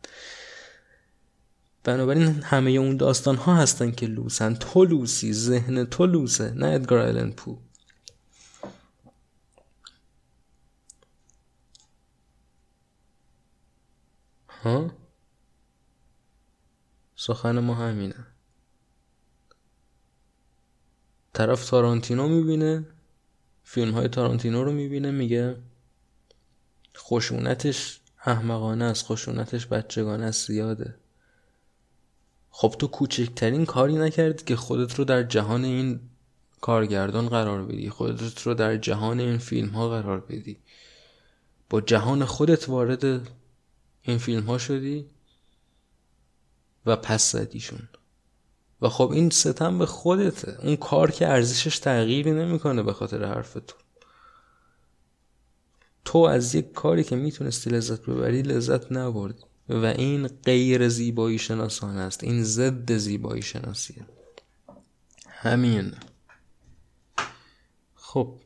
[1.85, 4.55] بنابراین همه اون داستان ها هستن که لوسن.
[4.55, 7.59] تو لوسی ذهن تو لوسه نه ادگار آلن پو.
[14.49, 14.91] ها؟
[17.17, 18.34] سخن ما همینه.
[21.35, 22.87] طرف تارانتینو می‌بینه
[23.65, 25.57] فیلم های تارانتینو رو می‌بینه میگه
[26.97, 30.95] خشونتش احمقانه است خشونتش بچگانه است زیاده.
[32.51, 36.01] خب تو کوچکترین کاری نکردی که خودت رو در جهان این
[36.61, 40.59] کارگردان قرار بدی خودت رو در جهان این فیلم ها قرار بدی.
[41.71, 43.05] با جهان خودت وارد
[44.03, 45.07] این فیلم ها شدی
[46.87, 47.89] و پس زدیشون.
[48.83, 50.59] و خب این ستم به خودته.
[50.63, 53.77] اون کار که ارزشش تغییری نمی‌کنه به خاطر حرف تو
[56.05, 59.43] تو از یک کاری که می‌تونستی لذت ببری لذت نبردی.
[59.69, 62.25] و این غیر زیبایی شناسان است.
[62.25, 64.07] این ضد زیبایی شناسیه.
[65.29, 65.95] همین.
[67.95, 68.37] خب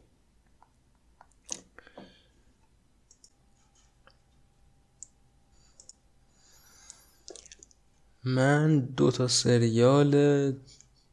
[8.24, 10.52] من دو تا سریال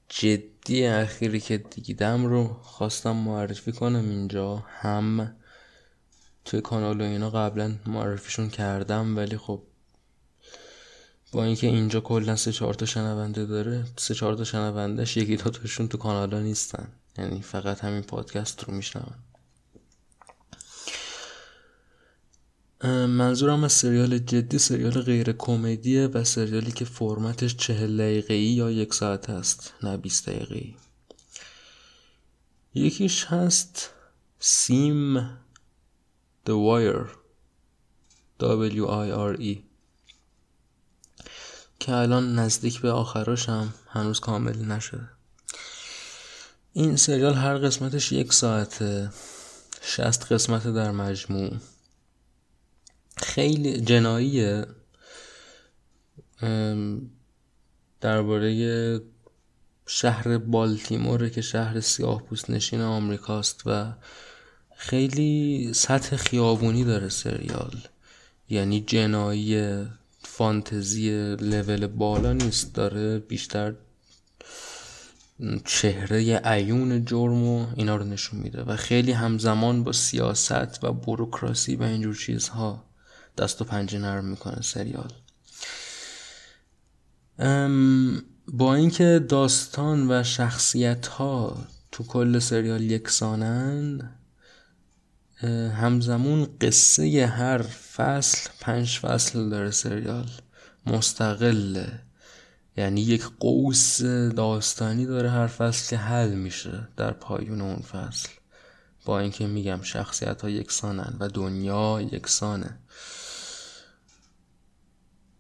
[0.10, 4.56] جدی اخیری که دیدم رو خواستم معرفی کنم اینجا.
[4.68, 5.36] هم
[6.46, 9.62] توی کانال و اینا قبلا معرفیشون کردم ولی خب
[11.32, 15.50] با اینکه اینجا کلا سه چهار تا شنونده داره سه چهار تا شنوندهش یکی دو
[15.50, 16.88] تاشون تو کانالا نیستن.
[17.18, 19.16] یعنی فقط همین پادکست رو میشنون.
[22.84, 28.94] منظورم از سریال جدی سریال غیر کمدیه و سریالی که فرمتش چهل دقیقه یا یک
[28.94, 30.76] ساعت هست نه بیست دقیقه ای
[32.74, 33.90] یکیش هست
[34.40, 35.30] سیم
[36.46, 37.08] The Wire
[38.40, 39.58] W I R E
[41.80, 45.10] که الان نزدیک به آخراش هم هنوز کامل نشده.
[46.74, 49.10] این سریال هر قسمتش یک ساعته
[49.82, 51.52] شست قسمت در مجموع.
[53.18, 54.66] خیلی جناییه.
[58.02, 59.02] درباره
[59.88, 63.94] شهر بالتیموره که شهر سیاه پوست نشین آمریکاست و
[64.76, 67.78] خیلی سطح خیابونی داره سریال.
[68.50, 69.86] یعنی جنایی
[70.24, 73.74] فانتزی لول بالا نیست داره بیشتر
[75.66, 81.76] چهره عیون جرم و اینا رو نشون میده و خیلی همزمان با سیاست و بروکراسی
[81.76, 82.84] و اینجور چیزها
[83.38, 85.14] دست و پنجه نرم می‌کنه سریال.
[88.48, 94.12] با اینکه داستان و شخصیت ها تو کل سریال یکسانن
[95.78, 97.62] همزمون قصه هر
[97.96, 100.30] فصل پنج فصل داره سریال.
[100.86, 102.02] مستقله.
[102.78, 104.02] یعنی یک قوس
[104.36, 108.30] داستانی داره هر فصل که حل میشه در پایون اون فصل.
[109.06, 112.80] با اینکه میگم شخصیت ها یکسانن و دنیا یکسانه.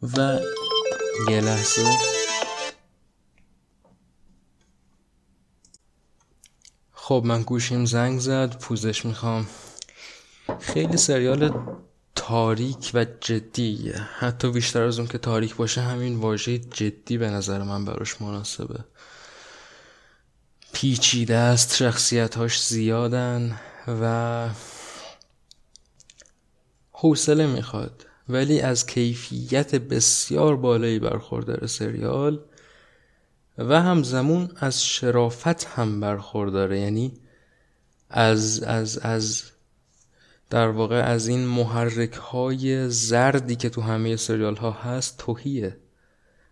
[0.01, 0.39] و
[1.29, 1.97] یه لحظه.
[6.91, 9.47] خب من گوشیم زنگ زد پوزش می‌خوام.
[10.59, 11.53] خیلی سریال
[12.15, 13.95] تاریک و جدیه.
[13.95, 18.79] حتی بیشتر از اون که تاریک باشه همین واژه جدی به نظر من براش مناسبه.
[20.73, 24.49] پیچیده است شخصیتهاش زیادن و
[26.91, 28.04] حوصله می‌خواد.
[28.29, 32.39] ولی از کیفیت بسیار بالایی برخوردار سریال
[33.57, 36.79] و همزمون از شرافت هم برخورداره.
[36.79, 37.13] یعنی
[38.09, 39.43] از از از
[40.49, 45.77] در واقع از این محرک های زردی که تو همه سریال ها هست توهیه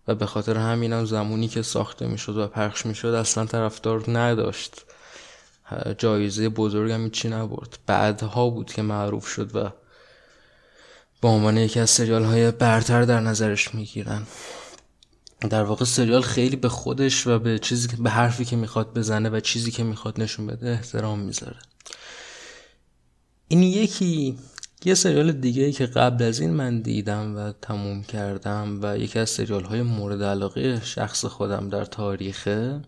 [0.08, 4.84] و به خاطر همین هم زمانی که ساخته می‌شد و پخش می‌شد اصلا طرفدار نداشت.
[5.98, 7.78] جایزه بزرگ هم چی نبرد.
[7.86, 9.70] بعدها بود که معروف شد و
[11.24, 14.22] به عنوان یکی از سریال های برتر در نظرش می‌گیرن.
[15.50, 19.40] در واقع سریال خیلی به خودش و به چیزی به حرفی که می‌خواد بزنه و
[19.40, 21.56] چیزی که می‌خواد نشون بده احترام می‌ذاره.
[23.48, 24.38] این یکی
[24.84, 29.18] یه سریال دیگه ای که قبل از این من دیدم و تموم کردم و یکی
[29.18, 32.80] از سریال های مورد علاقه شخص خودم در تاریخه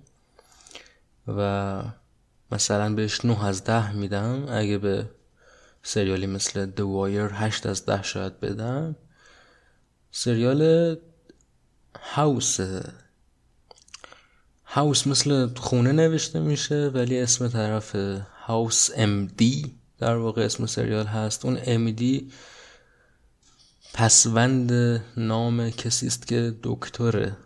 [1.29, 1.83] و
[2.53, 4.47] مثلا بهش 9 از 10 میدم.
[4.49, 5.07] اگه به
[5.89, 8.97] سریالی مثل The Wire 8 از 10 شاید بدم
[10.11, 10.97] سریال
[12.01, 12.61] هاوس
[14.65, 17.97] هاوس مثل خونه نوشته میشه ولی اسم طرف
[18.47, 19.75] House M.D.
[19.99, 21.45] در واقع اسم سریال هست.
[21.45, 22.33] اون M.D.
[23.95, 24.73] پسوند
[25.17, 27.37] نام کسی است که دکتره.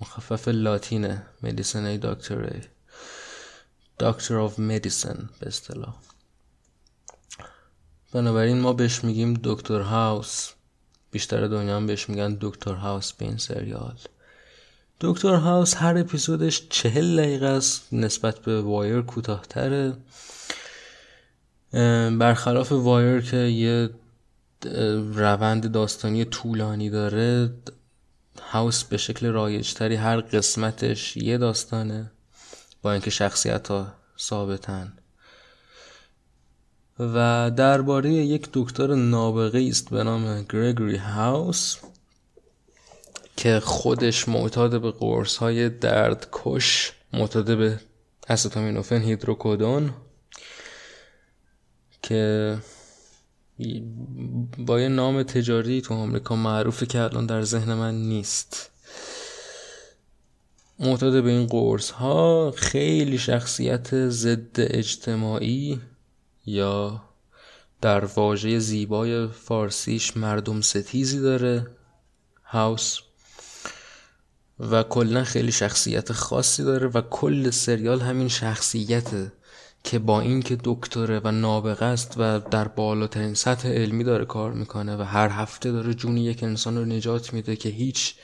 [0.00, 2.62] مخفف لاتینه Medicinae Doctor ه.
[4.00, 6.07] Doctor of Medicine به اصطلاح.
[8.12, 10.50] بنابراین ما بهش میگیم دکتر House.
[11.10, 13.94] بیشتر دنیا هم بهش میگن دکتر House به این سریال.
[15.00, 19.96] دکتر هاوس هر اپیزودش چهل دقیقه است نسبت به وایر کوتاهتره.
[22.18, 23.90] برخلاف وایر که یه
[25.14, 27.54] روند داستانی طولانی داره
[28.42, 32.10] هاوس به شکل رایجتری هر قسمتش یه داستانه
[32.82, 34.92] با اینکه شخصیت ها ثابتن.
[36.98, 41.76] و درباره یک دکتر نابغه است به نام گرگوری هاوس
[43.36, 47.80] که خودش معتاد به قرص های درد کش معتاد به
[48.28, 49.94] استامینوفن هیدروکودون
[52.02, 52.58] که
[54.58, 58.70] با یه نام تجاری تو آمریکا معروفه که الان در ذهن من نیست.
[60.78, 65.80] معتاد به این قرص ها خیلی شخصیت ضد اجتماعی
[66.48, 67.02] یا
[67.80, 71.66] در واژه زیبای فارسیش مردم ستیزی داره
[72.44, 72.98] هاوس
[74.60, 79.32] و کلا خیلی شخصیت خاصی داره و کل سریال همین شخصیته
[79.84, 84.96] که با اینکه دکتره و نابغه است و در بالاترین سطح علمی داره کار می‌کنه
[84.96, 88.14] و هر هفته داره جون یک انسان رو نجات میده که هیچ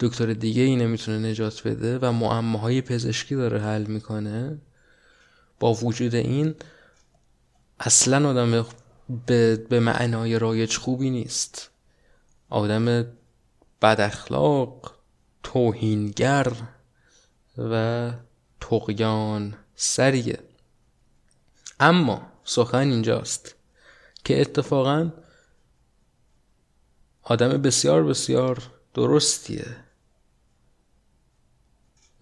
[0.00, 4.58] دکتر دیگه ای نمی‌تونه نجات بده و معماهای پزشکی داره حل می‌کنه.
[5.60, 6.54] با وجود این
[7.80, 8.66] اصلا آدم
[9.26, 11.70] به, به معنای رایج خوبی نیست.
[12.50, 12.84] آدم
[13.82, 14.94] بد اخلاق
[15.42, 16.52] توهینگر
[17.58, 18.12] و
[18.60, 20.38] تقیان سریه.
[21.80, 23.54] اما سخن اینجاست
[24.24, 25.12] که اتفاقا
[27.22, 28.62] آدم بسیار بسیار
[28.94, 29.76] درستیه.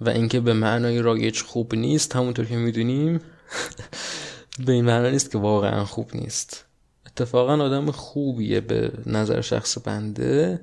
[0.00, 3.20] و اینکه به معنای رایج خوب نیست همونطور که می‌دونیم
[4.58, 6.64] به این معنا نیست که واقعا خوب نیست.
[7.06, 10.60] اتفاقا آدم خوبیه به نظر شخص بنده.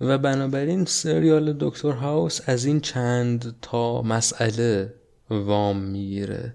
[0.00, 4.94] و بنابراین سریال دکتر هاوس از این چند تا مسئله
[5.30, 6.54] وام می‌گیره.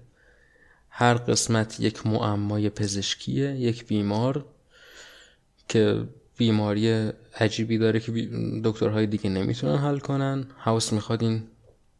[0.88, 4.44] هر قسمت یک معمای پزشکیه یک بیمار
[5.68, 6.04] که
[6.36, 7.10] بیماری
[7.40, 8.12] عجیبی داره که
[8.64, 10.46] دکترهای دیگه نمی‌تونن حل کنن.
[10.58, 11.42] هاوس می‌خواد این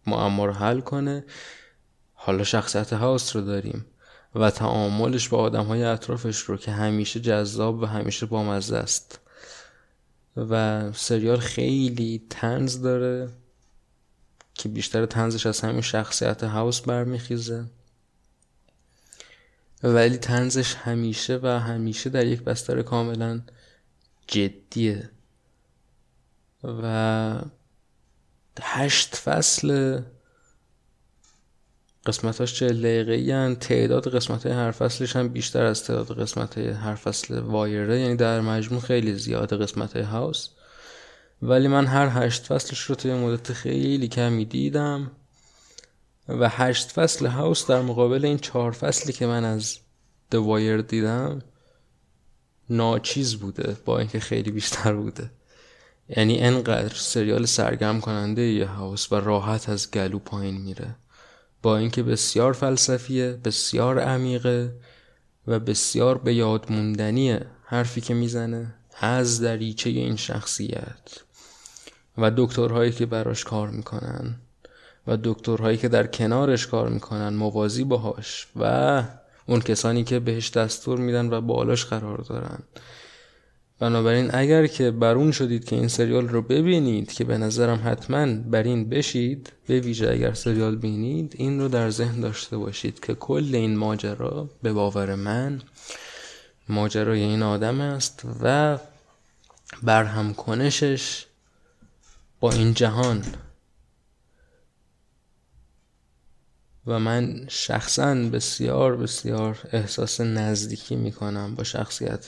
[0.07, 1.25] معما رو حل کنه.
[2.25, 3.87] حالا شخصیت هاوس رو داریم
[4.35, 9.21] و تعاملش با آدم های اطرافش رو که همیشه جذاب و همیشه بامزه است.
[10.37, 13.29] و سریال خیلی تنز داره
[14.55, 17.65] که بیشتر تنزش از همین شخصیت هاوس برمیخیزه.
[19.83, 23.43] ولی تنزش همیشه و همیشه در یک بستر کاملا
[24.27, 25.11] جدیه.
[26.65, 27.41] و
[28.63, 30.01] هشت فصل
[32.07, 38.01] قسمتاش چه دقیقه تعداد قسمت هر فصلش هم بیشتر از تعداد قسمت هر فصل وایره
[38.01, 40.49] یعنی در مجموع خیلی زیاده قسمت هاوس.
[41.43, 45.11] ولی من هر هشت فصلش رو توی مدت خیلی کمی دیدم.
[46.29, 49.79] و هشت فصل هاوس در مقابل این چهار فصلی که من از
[50.35, 51.43] وایر دیدم
[52.71, 55.31] ناچیز بوده با اینکه خیلی بیشتر بوده.
[56.09, 60.95] یعنی انقدر سریال سرگرم کننده یه هاوس و راحت از گلو پایین میره.
[61.63, 64.75] با اینکه بسیار فلسفیه بسیار عمیقه
[65.47, 71.23] و بسیار به یاد موندنیه حرفی که می‌زنه از دریچه این شخصیت.
[72.19, 74.35] و دکترهایی که براش کار می‌کنن
[75.07, 78.47] و دکترهایی که در کنارش کار می‌کنن موازی باهاش.
[78.57, 79.03] و
[79.47, 82.59] اون کسانی که بهش دستور میدن و بالاش قرار دارن.
[83.79, 88.63] بنابراین اگر که برون شدید که این سریال رو ببینید که به نظرم حتما بر
[88.63, 93.55] این بشید به ویژه اگر سریال بینید این رو در ذهن داشته باشید که کل
[93.55, 95.63] این ماجرا به باور من
[96.69, 98.79] ماجرای این آدم است و
[99.83, 101.27] برهم کنشش
[102.41, 103.25] با این جهان.
[106.87, 112.27] و من شخصا بسیار بسیار احساس نزدیکی می‌کنم با شخصیت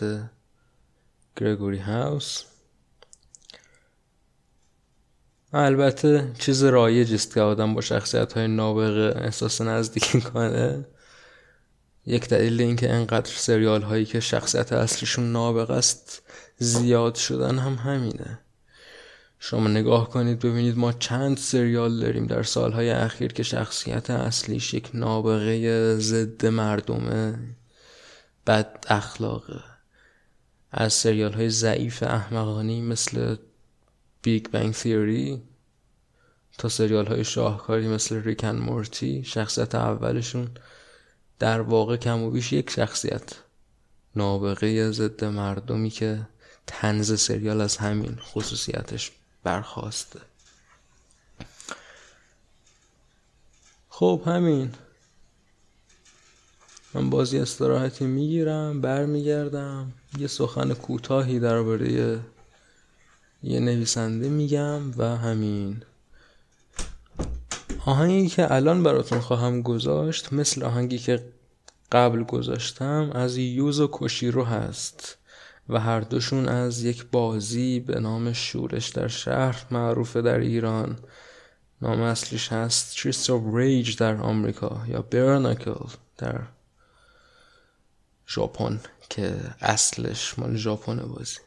[1.36, 2.44] گرگوری هاوس
[5.52, 10.86] البته چیز رایج است که آدم با شخصیت های نابغه احساس نزدیکی کنه
[12.06, 16.22] یک دلیل اینکه انقدر سریال هایی که شخصیت اصلیشون نابغه است
[16.58, 18.38] زیاد شدن هم همینه.
[19.38, 24.90] شما نگاه کنید ببینید ما چند سریال داریم در سالهای اخیر که شخصیت اصلیش یک
[24.94, 27.38] نابغه ضد مردمه.
[28.46, 29.73] بد اخلاقه.
[30.76, 33.36] از سریال های ضعیف احمقانی مثل
[34.22, 35.42] بیگ بنگ تیوری
[36.58, 40.48] تا سریال های شاهکاری مثل ریکن مورتی شخصیت اولشون
[41.38, 43.32] در واقع کم و بیش یک شخصیت.
[44.16, 46.26] نابغه ضد مردمی که
[46.66, 49.12] تنز سریال از همین خصوصیتش
[49.42, 50.20] برخواسته.
[53.88, 54.74] خب همین.
[56.94, 59.92] من بازی استراحتی می‌گیرم برمیگردم.
[60.18, 62.20] یه سخن کوتاهی درباره
[63.42, 65.82] یه نویسنده میگم و همین.
[67.86, 71.24] آهنگی که الان براتون خواهم گذاشت مثل آهنگی که
[71.92, 75.18] قبل گذاشتم از یوز و کوشیرو هست
[75.68, 80.98] و هر دوشون از یک بازی به نام شورش در شهر معروفه در ایران.
[81.82, 85.88] نام اصلیش هست Streets of Rage در آمریکا یا برناکل
[86.18, 86.40] در
[88.28, 91.38] ژاپن که اصلش مال ژاپن بازی.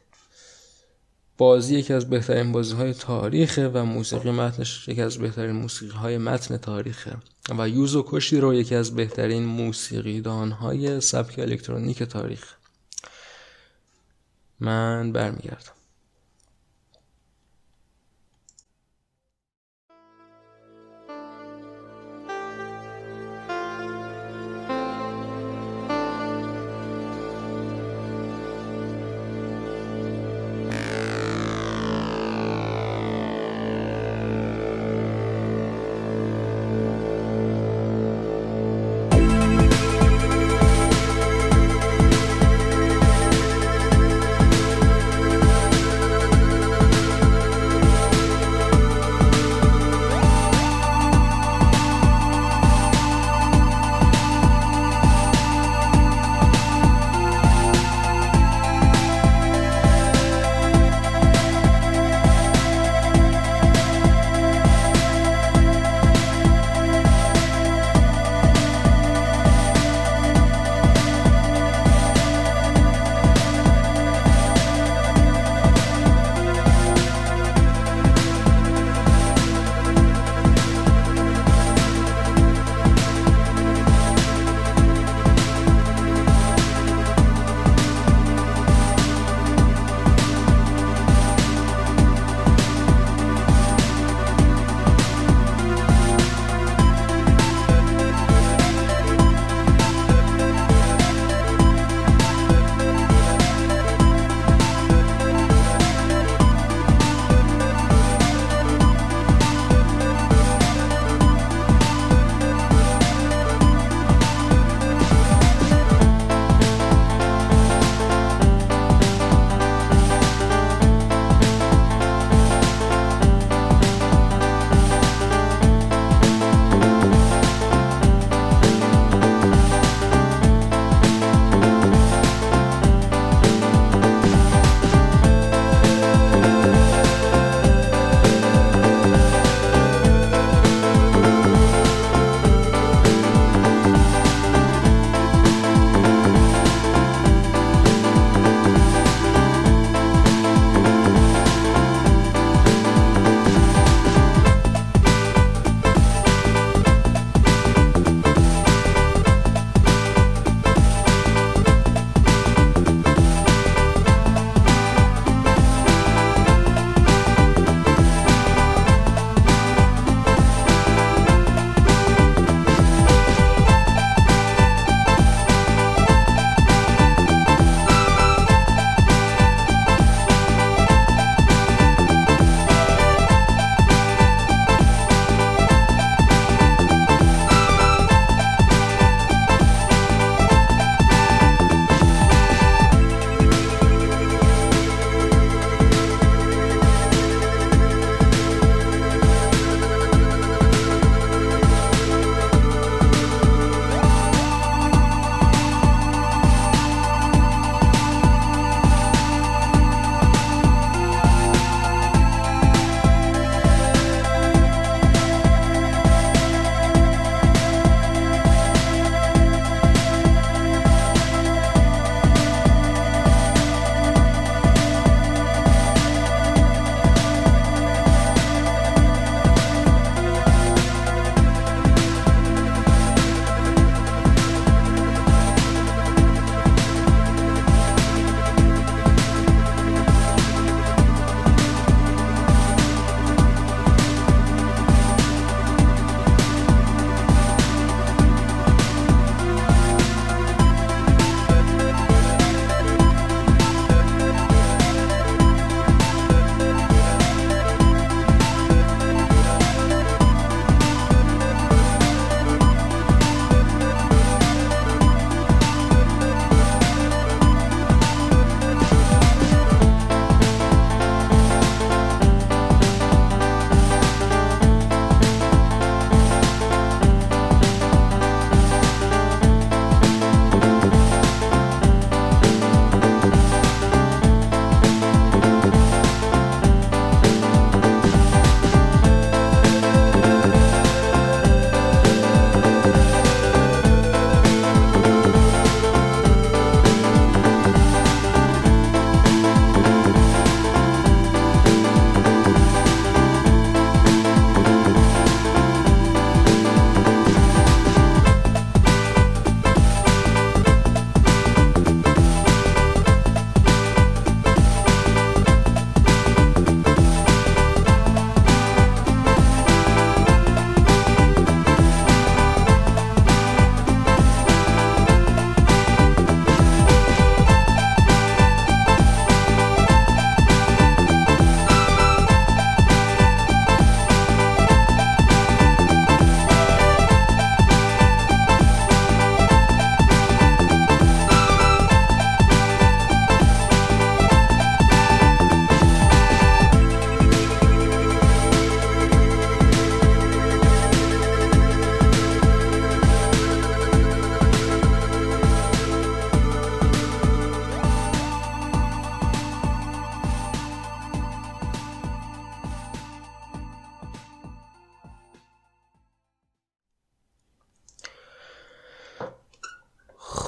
[1.38, 6.18] بازی یکی از بهترین بازی های تاریخه و موسیقی متنش یکی از بهترین موسیقی های
[6.18, 7.18] متن تاریخه.
[7.58, 12.54] و یوزو کشی رو یکی از بهترین موسیقی دان های سبک الکترونیک تاریخ.
[14.60, 15.77] من برمیگردم.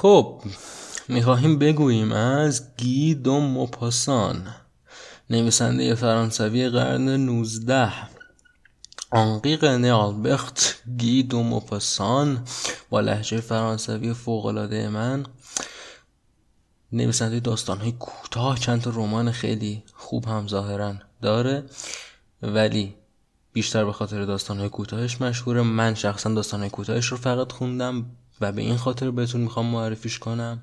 [0.00, 0.42] خب
[1.08, 4.46] می‌خواهیم بگوییم از گی دو موپاسان
[5.30, 7.92] نویسنده فرانسوی قرن 19
[9.10, 12.44] آنقی قرن آلبرت گی دو موپاسان
[12.90, 15.26] با لحجه فرانسوی فوقلاده من.
[16.92, 21.64] نویسنده داستان های کوتاه چند تا رمان خیلی خوب هم ظاهرا داره.
[22.42, 22.94] ولی
[23.52, 25.62] بیشتر به خاطر داستان های کوتاهش مشهوره.
[25.62, 28.06] من شخصا داستان های کوتاهش رو فقط خوندم.
[28.40, 30.62] و به این خاطر بهتون می‌خوام معرفیش کنم.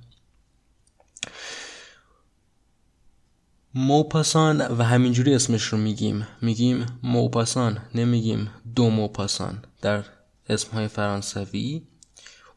[3.73, 6.27] موپاسان و همینجوری اسمش رو میگیم.
[6.41, 9.63] میگیم موپاسان نمیگیم دو موپاسان.
[9.81, 10.03] در
[10.49, 11.81] اسمهای فرانسوی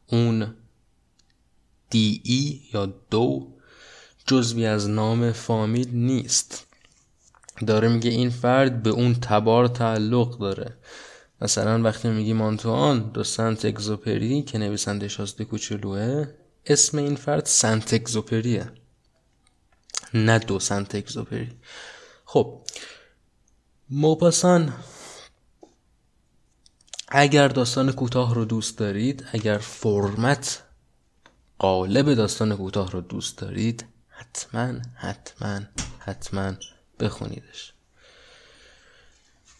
[0.07, 0.55] اون
[1.91, 3.53] دی ای یا دو
[4.27, 6.67] جزوی از نام فامیل نیست.
[7.67, 10.77] داره میگه این فرد به اون تبار تعلق داره.
[11.41, 16.27] مثلا وقتی میگیم آنتوان دو سنت اگزوپری که نویسنده شازده کوچولوه
[16.67, 18.73] اسم این فرد سنت اگزوپریه.
[20.15, 21.53] نه دو سنت اگزوپری.
[22.25, 22.63] خب
[23.91, 24.73] موپاسان
[27.09, 30.63] اگر داستان کوتاه رو دوست دارید اگر فرمت
[31.59, 35.61] قالب داستان کوتاه رو دوست دارید حتما حتما
[35.99, 36.53] حتما
[37.01, 37.73] بخونیدش.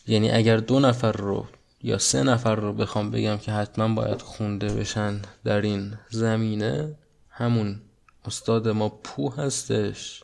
[0.07, 1.47] یعنی اگر دو نفر رو
[1.83, 6.95] یا سه نفر رو بخوام بگم که حتما باید خونده بشن در این زمینه
[7.31, 7.81] همون
[8.25, 10.23] استاد ما پو هستش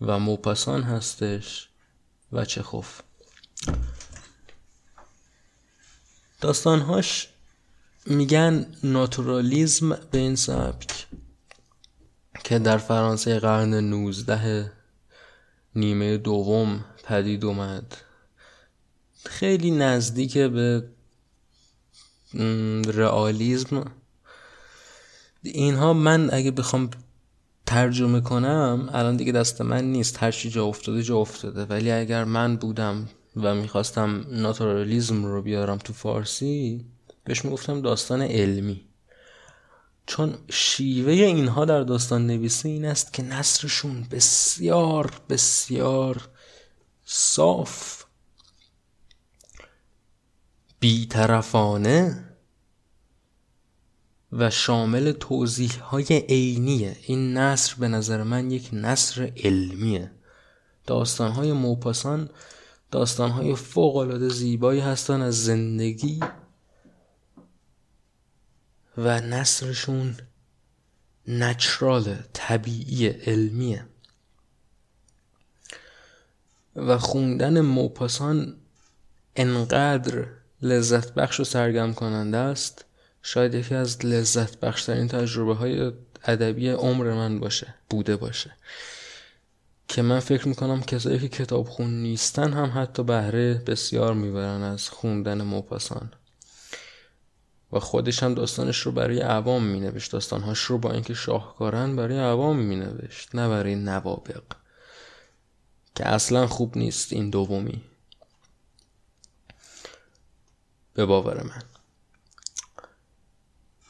[0.00, 1.68] و موپسان هستش
[2.32, 3.00] و چخوف.
[6.40, 7.28] داستانهاش
[8.06, 11.06] میگن ناتورالیزم به این سبک
[12.44, 14.72] که در فرانسه قرن 19
[15.74, 17.96] نیمه دوم پدید اومد.
[19.28, 20.84] خیلی نزدیک به
[22.86, 23.90] رئالیسم.
[25.42, 26.90] اینها من اگه بخوام
[27.66, 30.22] ترجمه کنم الان دیگه دست من نیست.
[30.22, 31.64] هر چی جا افتاده جا افتاده.
[31.64, 36.84] ولی اگر من بودم و می‌خواستم ناتورالیزم رو بیارم تو فارسی
[37.24, 38.80] بهش می‌گفتم داستان علمی.
[40.06, 46.28] چون شیوه اینها در داستان نویسی این است که نصرشون بسیار بسیار
[47.04, 48.04] صاف
[50.80, 52.24] بیطرفانه
[54.32, 56.96] و شامل توضیح های عینیه.
[57.02, 60.10] این نصر به نظر من یک نصر علمیه.
[60.86, 62.30] داستان های موپاسان
[62.90, 66.20] داستان های فوق العاده زیبایی هستن از زندگی
[68.98, 70.16] و نصرشون
[71.28, 73.86] نچرال طبیعی علمیه.
[76.76, 78.56] و خوندن موپاسان
[79.36, 80.26] انقدر
[80.62, 82.84] لذت بخش و سرگرم کننده است.
[83.22, 85.92] شاید یکی از لذت بخشترین تجربه های
[86.24, 88.56] ادبی عمر من باشه بوده باشه.
[89.88, 94.88] که من فکر می‌کنم کسایی که کتاب خون نیستن هم حتی بهره بسیار می‌برن از
[94.88, 96.12] خوندن موپاسان.
[97.72, 100.12] و خودش هم داستانش رو برای عوام مینوشت.
[100.12, 104.42] داستانهاش رو با اینکه شاهکارن برای عوام مینوشت نه برای نوابق.
[105.94, 107.82] که اصلا خوب نیست این دومی.
[110.98, 111.62] به باور من.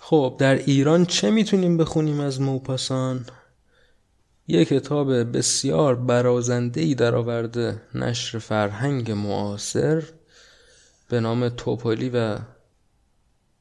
[0.00, 3.26] خب در ایران چه می‌تونیم بخونیم از موپاسان؟
[4.48, 10.02] یه کتاب بسیار برازنده ای در آورده نشر فرهنگ معاصر
[11.08, 12.38] به نام توپالی و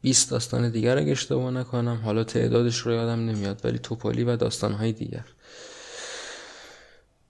[0.02, 2.02] 20 داستان دیگر اگه اشتباه نکنم.
[2.04, 5.26] حالا تعدادش رو یادم نمیاد ولی توپالی و داستانهای دیگر.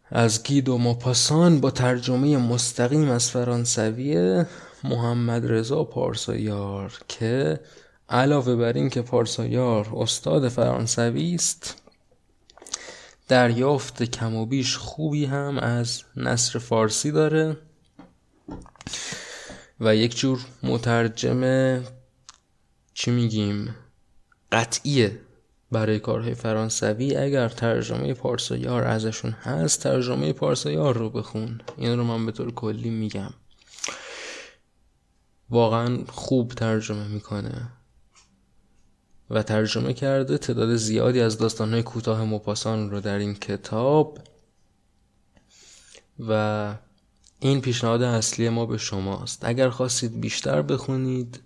[0.09, 4.43] از گید و مپاسان با ترجمه مستقیم از فرانسوی
[4.83, 7.59] محمد رضا پارسایار که
[8.09, 11.81] علاوه بر این که پارسایار استاد فرانسوی است
[13.27, 17.57] دریافت کم و بیش خوبی هم از نصر فارسی داره
[19.79, 21.83] و یک جور مترجم
[22.93, 23.75] چی میگیم
[24.51, 25.19] قطعیه
[25.71, 27.15] برای کارهای فرانسوی.
[27.15, 31.61] اگر ترجمه پارسایار ازشون هست ترجمه پارسایار رو بخون.
[31.77, 33.33] این رو من به طور کلی میگم.
[35.49, 37.69] واقعا خوب ترجمه می‌کنه.
[39.29, 44.19] و ترجمه کرده تعداد زیادی از داستانهای کوتاه مپاسان رو در این کتاب.
[46.19, 46.73] و
[47.39, 49.45] این پیشنهاد اصلی ما به شماست.
[49.45, 51.41] اگر خواستید بیشتر بخونید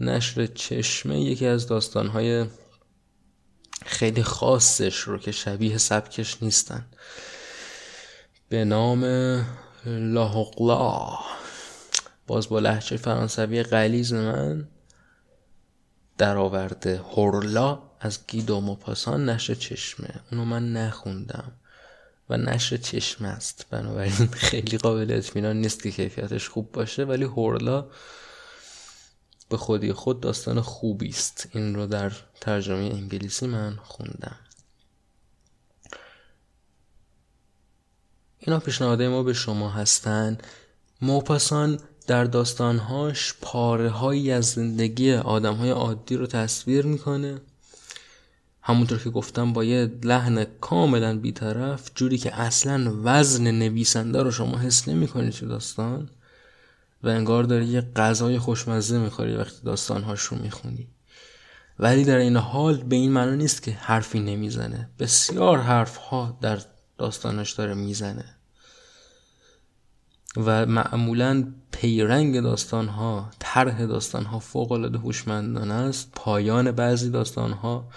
[0.00, 2.46] نشر چشمه یکی از داستانهای
[3.86, 6.86] خیلی خاصش رو که شبیه سبکش نیستن
[8.48, 9.04] به نام
[9.86, 11.18] لاحقلا
[12.30, 14.68] باز با لحجه فرانسوی غلیز من
[16.18, 20.08] درآورده هورلا از گیدو موپاسان نشر چشمه.
[20.32, 21.52] اونو من نخوندم
[22.28, 23.66] و نشر چشم است.
[23.70, 24.12] بنابراین
[24.50, 27.86] خیلی قابل اطمینان نیست که کیفیتش خوب باشه ولی هورلا
[29.48, 31.48] به خودی خود داستان خوبی است.
[31.52, 34.38] این رو در ترجمه انگلیسی من خوندم.
[38.38, 40.38] اینا پیشنهادهای ما به شما هستن.
[41.02, 41.80] موپاسان
[42.10, 47.40] در داستانهاش پاره هایی از زندگی آدم های عادی رو تصویر می‌کنه.
[48.62, 54.58] همونطور که گفتم با یه لحن کاملا بیطرف جوری که اصلا وزن نویسنده رو شما
[54.58, 56.10] حس نمی تو داستان
[57.02, 60.88] و انگار داری یه غذای خوشمزه می‌خوری وقتی داستانهاش رو می‌خونی.
[61.78, 64.90] ولی در این حال به این معنا نیست که حرفی نمی‌زنه.
[64.98, 66.58] بسیار حرف ها در
[66.98, 68.39] داستانش داره می‌زنه.
[70.36, 76.12] و معمولا پیرنگ داستان ها طرح داستان ها فوق العاده هوشمندانه است.
[76.14, 77.88] پایان بعضی داستان ها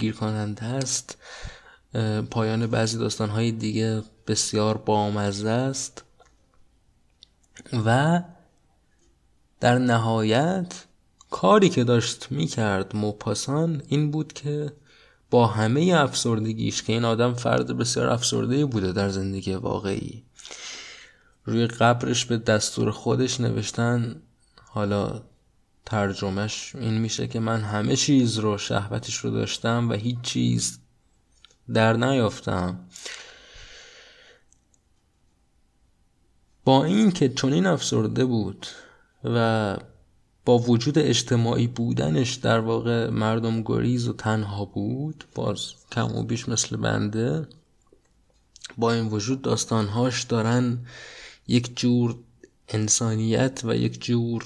[0.00, 1.18] گیر کننده است.
[2.30, 6.04] پایان بعضی داستان های دیگه بسیار بامزه است.
[7.86, 8.22] و
[9.60, 10.84] در نهایت
[11.30, 14.72] کاری که داشت می‌کرد موپاسان این بود که
[15.30, 20.27] با همه افسردگیش که این آدم فرد بسیار افسرده بوده در زندگی واقعی
[21.48, 24.22] روی قبرش به دستور خودش نوشتن
[24.64, 25.22] حالا
[25.86, 30.78] ترجمهش این میشه که من همه چیز رو شهوتش رو داشتم و هیچ چیز
[31.74, 32.80] در نیافتم.
[36.64, 38.66] با این که چنین افسرده بود
[39.24, 39.76] و
[40.44, 46.48] با وجود اجتماعی بودنش در واقع مردم گریز و تنها بود باز کم و بیش
[46.48, 47.48] مثل بنده
[48.78, 50.78] با این وجود داستانهاش دارن
[51.48, 52.18] یک جور
[52.68, 54.44] انسانیت و یک جور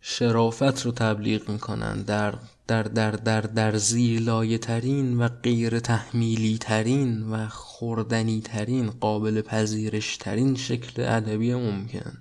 [0.00, 2.34] شرافت رو تبلیغ می‌کنن در
[2.66, 10.16] در در در در زیر ترین و غیر تحمیلی ترین و خوردنی ترین قابل پذیرش
[10.16, 12.18] ترین شکل ادبی ممکن.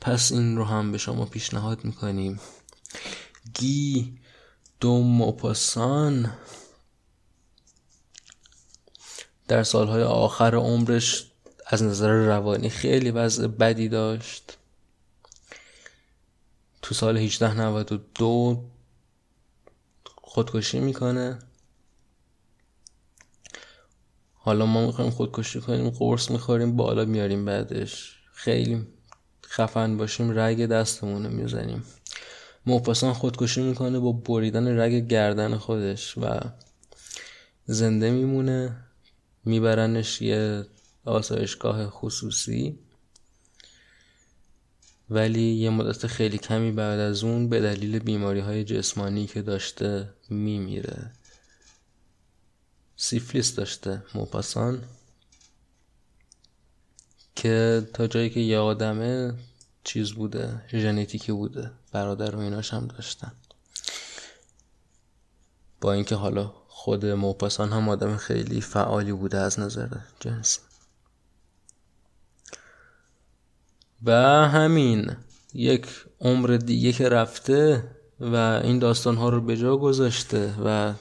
[0.00, 2.40] پس این رو هم به شما پیشنهاد می‌کنیم.
[3.54, 4.18] گی
[4.80, 6.32] دو موپاسان
[9.48, 11.29] در سالهای آخر عمرش
[11.72, 14.58] از نظر روانی خیلی وضع بدی داشت.
[16.82, 18.64] تو سال 1892
[20.22, 21.38] خودکشی می‌کنه.
[24.34, 28.16] حالا ما می‌خوایم خودکشی کنیم قرص می‌خوریم بالا میاریم بعدش.
[28.32, 28.86] خیلی
[29.46, 31.84] خفن باشیم رگ دستمون رو می‌زنیم.
[32.66, 36.40] موپاسان خودکشی می‌کنه با بریدن رگ گردن خودش و
[37.64, 38.76] زنده میمونه.
[39.44, 40.66] میبرنش یه
[41.10, 42.78] آسایشگاه خصوصی.
[45.10, 50.14] ولی یه مدت خیلی کمی بعد از اون به دلیل بیماری های جسمانی که داشته
[50.30, 51.12] میمیره.
[52.96, 54.82] سیفلیس داشته موپاسان.
[57.36, 59.34] که تا جایی که یه آدمه
[59.84, 61.70] چیز بوده ژنتیکی بوده.
[61.92, 63.32] برادر و ایناش هم داشتن.
[65.80, 69.88] با اینکه حالا خود موپاسان هم آدم خیلی فعالی بوده از نظر
[70.20, 70.69] جنسی.
[74.04, 74.12] و
[74.48, 75.16] همین
[75.54, 75.86] یک
[76.20, 77.84] عمر دیگه که رفته
[78.20, 80.94] و این داستان ها رو به جا گذاشته و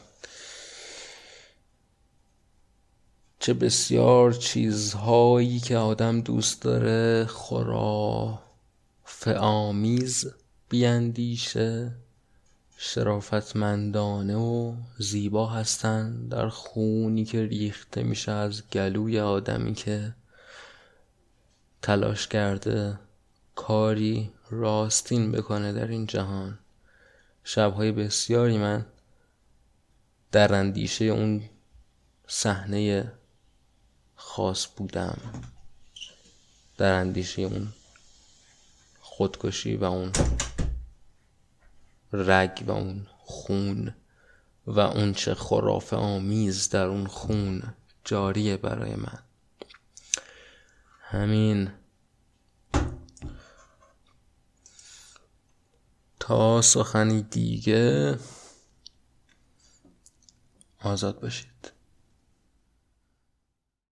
[3.39, 8.37] چه بسیار چیزهایی که آدم دوست داره خراف
[9.37, 10.31] آمیز
[10.69, 11.91] بیاندیشه
[12.77, 16.27] شرافتمندانه و زیبا هستن.
[16.27, 20.13] در خونی که ریخته میشه از گلوی آدمی که
[21.81, 22.99] تلاش کرده
[23.55, 26.59] کاری راستین بکنه در این جهان.
[27.43, 28.85] شبهای بسیاری من
[30.31, 31.49] در اندیشه اون
[32.27, 33.11] صحنه
[34.15, 35.17] خاص بودم.
[36.77, 37.67] در اندیشه اون
[39.01, 40.11] خودکشی و اون
[42.13, 43.93] رگ و اون خون
[44.67, 47.63] و اون چه خرافه آمیز در اون خون
[48.03, 49.19] جاریه برای من.
[51.11, 51.71] همین.
[56.19, 58.17] تا سخنی دیگه
[60.81, 61.58] آزاد باشید.